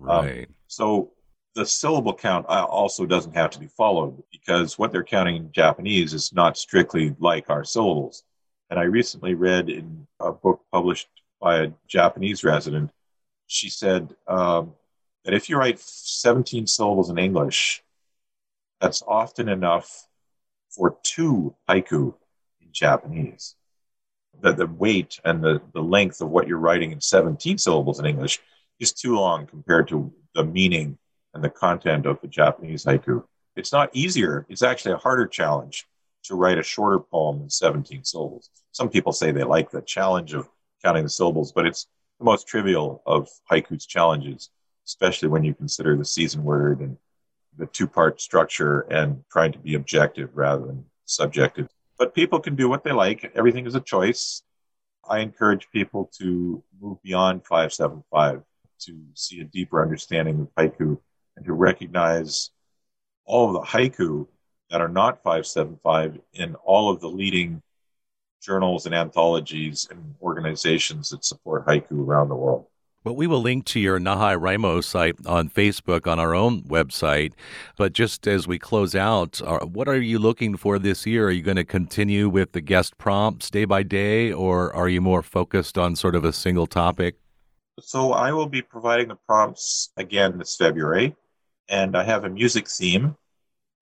Um, 0.00 0.06
right. 0.06 0.46
Um, 0.46 0.54
so 0.68 1.12
the 1.54 1.66
syllable 1.66 2.14
count 2.14 2.46
uh, 2.48 2.64
also 2.64 3.04
doesn't 3.04 3.36
have 3.36 3.50
to 3.50 3.58
be 3.58 3.66
followed 3.66 4.22
because 4.30 4.78
what 4.78 4.92
they're 4.92 5.04
counting 5.04 5.36
in 5.36 5.52
Japanese 5.52 6.14
is 6.14 6.32
not 6.32 6.56
strictly 6.56 7.14
like 7.18 7.50
our 7.50 7.64
syllables. 7.64 8.22
And 8.70 8.78
I 8.78 8.84
recently 8.84 9.34
read 9.34 9.68
in 9.68 10.06
a 10.20 10.32
book 10.32 10.62
published 10.72 11.08
by 11.40 11.58
a 11.58 11.72
Japanese 11.88 12.44
resident, 12.44 12.90
she 13.48 13.68
said 13.68 14.14
um, 14.28 14.72
that 15.24 15.34
if 15.34 15.48
you 15.48 15.58
write 15.58 15.80
17 15.80 16.66
syllables 16.66 17.10
in 17.10 17.18
English, 17.18 17.82
that's 18.80 19.02
often 19.06 19.48
enough 19.48 20.06
for 20.70 20.96
two 21.02 21.54
haiku 21.68 22.14
in 22.60 22.68
Japanese. 22.72 23.56
That 24.40 24.56
the 24.56 24.66
weight 24.66 25.20
and 25.24 25.42
the, 25.42 25.60
the 25.72 25.82
length 25.82 26.20
of 26.20 26.30
what 26.30 26.48
you're 26.48 26.58
writing 26.58 26.92
in 26.92 27.00
17 27.00 27.58
syllables 27.58 28.00
in 28.00 28.06
English 28.06 28.40
is 28.80 28.92
too 28.92 29.14
long 29.14 29.46
compared 29.46 29.88
to 29.88 30.12
the 30.34 30.44
meaning 30.44 30.98
and 31.34 31.44
the 31.44 31.50
content 31.50 32.06
of 32.06 32.20
the 32.20 32.28
Japanese 32.28 32.84
haiku. 32.84 33.22
It's 33.54 33.72
not 33.72 33.90
easier, 33.92 34.46
it's 34.48 34.62
actually 34.62 34.94
a 34.94 34.98
harder 34.98 35.26
challenge 35.26 35.86
to 36.24 36.34
write 36.34 36.58
a 36.58 36.62
shorter 36.62 36.98
poem 36.98 37.42
in 37.42 37.50
17 37.50 38.04
syllables. 38.04 38.50
Some 38.72 38.88
people 38.88 39.12
say 39.12 39.30
they 39.30 39.44
like 39.44 39.70
the 39.70 39.82
challenge 39.82 40.34
of 40.34 40.48
counting 40.82 41.04
the 41.04 41.10
syllables, 41.10 41.52
but 41.52 41.66
it's 41.66 41.86
the 42.18 42.24
most 42.24 42.46
trivial 42.46 43.02
of 43.06 43.28
haiku's 43.50 43.86
challenges, 43.86 44.50
especially 44.86 45.28
when 45.28 45.44
you 45.44 45.54
consider 45.54 45.96
the 45.96 46.04
season 46.04 46.44
word 46.44 46.80
and 46.80 46.96
the 47.58 47.66
two 47.66 47.86
part 47.86 48.20
structure 48.20 48.80
and 48.90 49.22
trying 49.30 49.52
to 49.52 49.58
be 49.58 49.74
objective 49.74 50.30
rather 50.34 50.66
than 50.66 50.84
subjective. 51.04 51.68
But 51.98 52.14
people 52.14 52.40
can 52.40 52.56
do 52.56 52.68
what 52.68 52.84
they 52.84 52.92
like, 52.92 53.30
everything 53.34 53.66
is 53.66 53.74
a 53.74 53.80
choice. 53.80 54.42
I 55.08 55.20
encourage 55.20 55.70
people 55.70 56.10
to 56.18 56.62
move 56.80 57.02
beyond 57.02 57.44
575 57.46 58.42
to 58.80 59.00
see 59.14 59.40
a 59.40 59.44
deeper 59.44 59.82
understanding 59.82 60.40
of 60.40 60.54
haiku 60.54 60.98
and 61.36 61.46
to 61.46 61.52
recognize 61.52 62.50
all 63.24 63.48
of 63.48 63.54
the 63.54 63.68
haiku 63.68 64.26
that 64.70 64.80
are 64.80 64.88
not 64.88 65.22
575 65.22 66.18
in 66.34 66.54
all 66.56 66.90
of 66.90 67.00
the 67.00 67.08
leading 67.08 67.62
journals 68.42 68.86
and 68.86 68.94
anthologies 68.94 69.86
and 69.90 70.14
organizations 70.20 71.10
that 71.10 71.24
support 71.24 71.66
haiku 71.66 72.06
around 72.06 72.28
the 72.28 72.34
world. 72.34 72.66
Well, 73.04 73.16
we 73.16 73.26
will 73.26 73.40
link 73.40 73.64
to 73.66 73.80
your 73.80 73.98
NaHaiWriMo 73.98 74.84
site 74.84 75.16
on 75.26 75.48
Facebook 75.48 76.06
on 76.06 76.20
our 76.20 76.36
own 76.36 76.62
website. 76.62 77.32
But 77.76 77.94
just 77.94 78.28
as 78.28 78.46
we 78.46 78.60
close 78.60 78.94
out, 78.94 79.42
uh, 79.42 79.66
what 79.66 79.88
are 79.88 80.00
you 80.00 80.20
looking 80.20 80.56
for 80.56 80.78
this 80.78 81.04
year? 81.04 81.26
Are 81.26 81.32
you 81.32 81.42
going 81.42 81.56
to 81.56 81.64
continue 81.64 82.28
with 82.28 82.52
the 82.52 82.60
guest 82.60 82.96
prompts 82.98 83.50
day 83.50 83.64
by 83.64 83.82
day, 83.82 84.32
or 84.32 84.72
are 84.72 84.88
you 84.88 85.00
more 85.00 85.22
focused 85.22 85.76
on 85.76 85.96
sort 85.96 86.14
of 86.14 86.24
a 86.24 86.32
single 86.32 86.68
topic? 86.68 87.16
So 87.80 88.12
I 88.12 88.30
will 88.30 88.46
be 88.46 88.62
providing 88.62 89.08
the 89.08 89.16
prompts 89.26 89.90
again 89.96 90.38
this 90.38 90.54
February, 90.54 91.16
and 91.68 91.96
I 91.96 92.04
have 92.04 92.22
a 92.22 92.30
music 92.30 92.68
theme. 92.68 93.16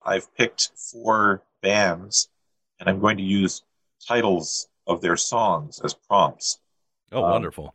I've 0.03 0.35
picked 0.35 0.71
four 0.91 1.43
bands, 1.61 2.31
and 2.79 2.89
I'm 2.89 3.01
going 3.01 3.19
to 3.19 3.23
use 3.23 3.65
titles 4.09 4.69
of 4.87 5.03
their 5.03 5.19
songs 5.19 5.79
as 5.85 5.93
prompts. 5.93 6.59
Oh, 7.13 7.23
um, 7.23 7.33
wonderful. 7.33 7.75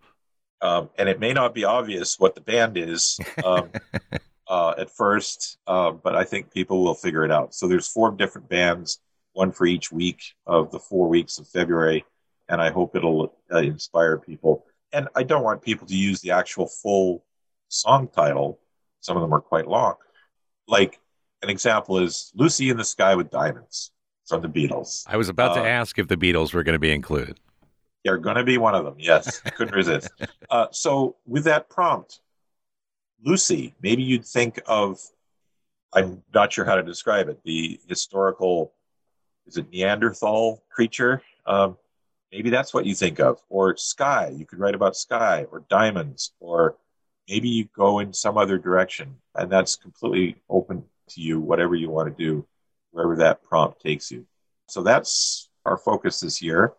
Um, 0.61 0.89
and 0.97 1.09
it 1.09 1.19
may 1.19 1.33
not 1.33 1.53
be 1.53 1.63
obvious 1.63 2.19
what 2.19 2.35
the 2.35 2.41
band 2.41 2.77
is 2.77 3.19
um, 3.43 3.69
uh, 4.47 4.73
at 4.77 4.89
first, 4.89 5.57
uh, 5.67 5.91
but 5.91 6.15
I 6.15 6.23
think 6.23 6.51
people 6.51 6.83
will 6.83 6.95
figure 6.95 7.25
it 7.25 7.31
out. 7.31 7.53
So 7.53 7.67
there's 7.67 7.87
four 7.87 8.11
different 8.11 8.49
bands, 8.49 8.99
one 9.33 9.51
for 9.51 9.65
each 9.65 9.91
week 9.91 10.21
of 10.45 10.71
the 10.71 10.79
four 10.79 11.07
weeks 11.07 11.37
of 11.37 11.47
February, 11.47 12.05
and 12.49 12.61
I 12.61 12.71
hope 12.71 12.95
it'll 12.95 13.35
uh, 13.51 13.57
inspire 13.59 14.17
people. 14.17 14.65
And 14.93 15.09
I 15.15 15.23
don't 15.23 15.43
want 15.43 15.61
people 15.61 15.87
to 15.87 15.95
use 15.95 16.21
the 16.21 16.31
actual 16.31 16.67
full 16.67 17.25
song 17.67 18.07
title. 18.07 18.59
Some 19.01 19.17
of 19.17 19.21
them 19.21 19.33
are 19.33 19.41
quite 19.41 19.67
long. 19.67 19.95
Like 20.67 20.99
an 21.41 21.49
example 21.49 21.99
is 21.99 22.31
Lucy 22.33 22.69
in 22.69 22.77
the 22.77 22.83
Sky 22.83 23.15
with 23.15 23.29
Diamonds 23.29 23.91
from 24.25 24.41
the 24.41 24.47
Beatles. 24.47 25.03
I 25.07 25.17
was 25.17 25.29
about 25.29 25.51
uh, 25.51 25.61
to 25.61 25.67
ask 25.67 25.99
if 25.99 26.07
the 26.07 26.17
Beatles 26.17 26.53
were 26.53 26.63
going 26.63 26.73
to 26.73 26.79
be 26.79 26.91
included. 26.91 27.39
They're 28.05 28.19
going 28.19 28.35
to 28.35 28.43
be 28.43 28.59
one 28.59 28.75
of 28.75 28.85
them. 28.85 28.95
Yes, 28.99 29.41
I 29.45 29.49
couldn't 29.49 29.75
resist. 29.75 30.09
Uh, 30.47 30.67
so 30.71 31.15
with 31.25 31.45
that 31.45 31.67
prompt, 31.69 32.19
Lucy, 33.23 33.73
maybe 33.81 34.03
you'd 34.03 34.23
think 34.23 34.59
of. 34.67 35.01
I'm 35.91 36.21
not 36.33 36.53
sure 36.53 36.65
how 36.65 36.75
to 36.75 36.83
describe 36.83 37.29
it. 37.29 37.39
The 37.43 37.79
historical, 37.87 38.71
is 39.47 39.57
it 39.57 39.71
Neanderthal 39.71 40.63
creature? 40.69 41.23
Um, 41.47 41.77
maybe 42.31 42.51
that's 42.51 42.75
what 42.75 42.85
you 42.85 42.93
think 42.93 43.19
of. 43.19 43.41
Or 43.49 43.75
sky. 43.75 44.31
You 44.35 44.45
could 44.45 44.59
write 44.59 44.75
about 44.75 44.95
sky 44.95 45.47
or 45.51 45.65
diamonds. 45.67 46.31
Or 46.39 46.77
maybe 47.27 47.49
you 47.49 47.67
go 47.75 47.99
in 47.99 48.13
some 48.13 48.37
other 48.37 48.59
direction, 48.59 49.15
and 49.33 49.51
that's 49.51 49.75
completely 49.75 50.41
open 50.47 50.83
to 51.09 51.21
you. 51.21 51.39
Whatever 51.39 51.73
you 51.73 51.89
want 51.89 52.15
to 52.15 52.23
do 52.23 52.45
wherever 52.91 53.15
that 53.17 53.43
prompt 53.43 53.81
takes 53.81 54.11
you. 54.11 54.27
So 54.67 54.83
that's 54.83 55.49
our 55.65 55.77
focus 55.77 56.19
this 56.19 56.41
year. 56.41 56.73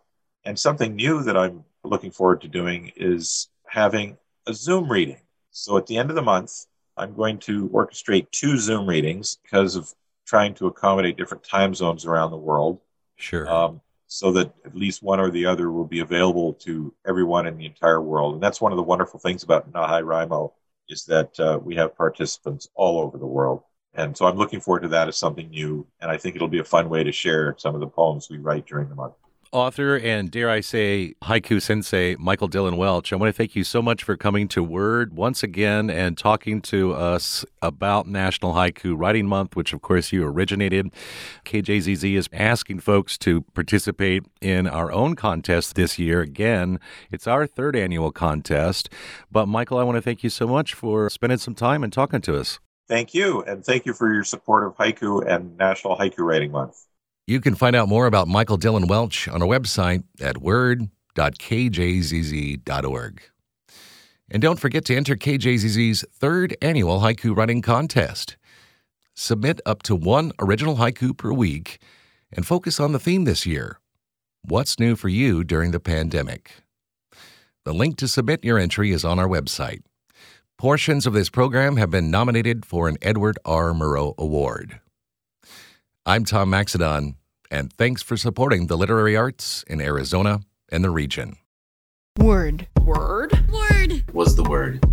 And 0.46 0.56
something 0.56 0.94
new 0.94 1.24
that 1.24 1.36
I'm 1.36 1.64
looking 1.82 2.12
forward 2.12 2.40
to 2.42 2.48
doing 2.48 2.92
is 2.94 3.48
having 3.66 4.16
a 4.46 4.54
Zoom 4.54 4.90
reading. 4.90 5.20
So 5.50 5.76
at 5.76 5.86
the 5.86 5.98
end 5.98 6.08
of 6.08 6.16
the 6.16 6.22
month, 6.22 6.66
I'm 6.96 7.14
going 7.14 7.38
to 7.40 7.68
orchestrate 7.70 8.30
two 8.30 8.56
Zoom 8.56 8.88
readings 8.88 9.38
because 9.42 9.74
of 9.74 9.92
trying 10.24 10.54
to 10.54 10.68
accommodate 10.68 11.16
different 11.16 11.42
time 11.42 11.74
zones 11.74 12.06
around 12.06 12.30
the 12.30 12.36
world. 12.36 12.80
Sure. 13.16 13.48
Um, 13.48 13.80
so 14.06 14.30
that 14.32 14.54
at 14.64 14.76
least 14.76 15.02
one 15.02 15.18
or 15.18 15.30
the 15.32 15.46
other 15.46 15.72
will 15.72 15.84
be 15.84 15.98
available 15.98 16.52
to 16.54 16.94
everyone 17.04 17.48
in 17.48 17.58
the 17.58 17.66
entire 17.66 18.00
world. 18.00 18.34
And 18.34 18.42
that's 18.42 18.60
one 18.60 18.70
of 18.70 18.76
the 18.76 18.84
wonderful 18.84 19.18
things 19.18 19.42
about 19.42 19.72
NaHaiWriMo 19.72 20.52
is 20.88 21.04
that 21.06 21.40
uh, 21.40 21.58
we 21.60 21.74
have 21.74 21.96
participants 21.96 22.68
all 22.76 23.00
over 23.00 23.18
the 23.18 23.26
world. 23.26 23.62
And 23.94 24.16
so 24.16 24.26
I'm 24.26 24.36
looking 24.36 24.60
forward 24.60 24.82
to 24.82 24.88
that 24.88 25.08
as 25.08 25.16
something 25.16 25.50
new. 25.50 25.88
And 26.00 26.08
I 26.08 26.18
think 26.18 26.36
it'll 26.36 26.46
be 26.46 26.60
a 26.60 26.64
fun 26.64 26.88
way 26.88 27.02
to 27.02 27.10
share 27.10 27.56
some 27.58 27.74
of 27.74 27.80
the 27.80 27.88
poems 27.88 28.28
we 28.30 28.38
write 28.38 28.66
during 28.66 28.88
the 28.88 28.94
month. 28.94 29.14
Author 29.52 29.96
and 29.96 30.30
dare 30.30 30.50
I 30.50 30.60
say, 30.60 31.14
haiku 31.22 31.62
sensei 31.62 32.16
Michael 32.18 32.48
Dylan 32.48 32.76
Welch, 32.76 33.12
I 33.12 33.16
want 33.16 33.28
to 33.28 33.36
thank 33.36 33.54
you 33.54 33.62
so 33.62 33.80
much 33.80 34.02
for 34.02 34.16
coming 34.16 34.48
to 34.48 34.62
Word 34.62 35.14
once 35.14 35.42
again 35.42 35.88
and 35.88 36.18
talking 36.18 36.60
to 36.62 36.92
us 36.92 37.44
about 37.62 38.06
National 38.08 38.54
Haiku 38.54 38.94
Writing 38.98 39.26
Month, 39.26 39.54
which 39.54 39.72
of 39.72 39.82
course 39.82 40.12
you 40.12 40.24
originated. 40.24 40.92
KJZZ 41.44 42.16
is 42.16 42.28
asking 42.32 42.80
folks 42.80 43.16
to 43.18 43.42
participate 43.54 44.24
in 44.40 44.66
our 44.66 44.90
own 44.90 45.14
contest 45.14 45.76
this 45.76 45.98
year. 45.98 46.20
Again, 46.20 46.80
it's 47.10 47.26
our 47.26 47.46
third 47.46 47.76
annual 47.76 48.10
contest. 48.10 48.88
But 49.30 49.46
Michael, 49.46 49.78
I 49.78 49.84
want 49.84 49.96
to 49.96 50.02
thank 50.02 50.24
you 50.24 50.30
so 50.30 50.46
much 50.46 50.74
for 50.74 51.08
spending 51.08 51.38
some 51.38 51.54
time 51.54 51.84
and 51.84 51.92
talking 51.92 52.20
to 52.22 52.36
us. 52.36 52.58
Thank 52.88 53.14
you. 53.14 53.42
And 53.42 53.64
thank 53.64 53.86
you 53.86 53.92
for 53.92 54.12
your 54.12 54.24
support 54.24 54.66
of 54.66 54.76
haiku 54.76 55.26
and 55.26 55.56
National 55.56 55.96
Haiku 55.96 56.18
Writing 56.18 56.50
Month. 56.50 56.86
You 57.26 57.40
can 57.40 57.54
find 57.54 57.74
out 57.74 57.88
more 57.88 58.06
about 58.06 58.28
Michael 58.28 58.58
Dylan 58.58 58.88
Welch 58.88 59.28
on 59.28 59.42
our 59.42 59.48
website 59.48 60.04
at 60.20 60.38
word.org. 60.38 60.90
www.kjzz.org. 61.16 63.22
And 64.28 64.42
don't 64.42 64.58
forget 64.58 64.84
to 64.86 64.96
enter 64.96 65.14
KJZZ's 65.16 66.04
third 66.12 66.56
annual 66.60 67.00
haiku 67.00 67.36
writing 67.36 67.62
contest. 67.62 68.36
Submit 69.14 69.60
up 69.64 69.82
to 69.84 69.94
one 69.94 70.32
original 70.40 70.76
haiku 70.76 71.16
per 71.16 71.32
week 71.32 71.78
and 72.32 72.44
focus 72.46 72.80
on 72.80 72.92
the 72.92 72.98
theme 72.98 73.24
this 73.24 73.46
year 73.46 73.78
What's 74.42 74.78
new 74.78 74.94
for 74.94 75.08
you 75.08 75.42
during 75.42 75.72
the 75.72 75.80
pandemic? 75.80 76.52
The 77.64 77.74
link 77.74 77.96
to 77.96 78.06
submit 78.06 78.44
your 78.44 78.58
entry 78.58 78.92
is 78.92 79.04
on 79.04 79.18
our 79.18 79.26
website. 79.26 79.80
Portions 80.56 81.04
of 81.04 81.14
this 81.14 81.30
program 81.30 81.78
have 81.78 81.90
been 81.90 82.12
nominated 82.12 82.64
for 82.64 82.88
an 82.88 82.96
Edward 83.02 83.40
R. 83.44 83.72
Murrow 83.72 84.14
Award. 84.18 84.78
I'm 86.08 86.24
Tom 86.24 86.52
Maxedon, 86.52 87.16
and 87.50 87.72
thanks 87.72 88.00
for 88.00 88.16
supporting 88.16 88.68
the 88.68 88.78
literary 88.78 89.16
arts 89.16 89.64
in 89.66 89.80
Arizona 89.80 90.38
and 90.70 90.84
the 90.84 90.90
region. 90.90 91.36
Word. 92.20 92.68
Word. 92.84 93.32
Word. 93.50 94.04
Was 94.12 94.36
the 94.36 94.44
word. 94.44 94.84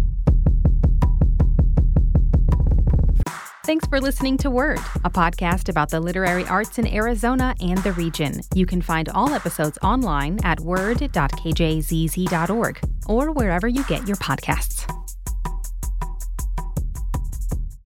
Thanks 3.63 3.85
for 3.85 4.01
listening 4.01 4.37
to 4.37 4.49
Word, 4.49 4.79
a 5.05 5.11
podcast 5.11 5.69
about 5.69 5.91
the 5.91 5.99
literary 5.99 6.45
arts 6.45 6.79
in 6.79 6.87
Arizona 6.87 7.53
and 7.61 7.77
the 7.83 7.91
region. 7.91 8.41
You 8.55 8.65
can 8.65 8.81
find 8.81 9.07
all 9.09 9.35
episodes 9.35 9.77
online 9.83 10.39
at 10.43 10.61
word.kjzz.org 10.61 12.79
or 13.05 13.31
wherever 13.31 13.67
you 13.67 13.83
get 13.83 14.07
your 14.07 14.17
podcasts. 14.17 15.02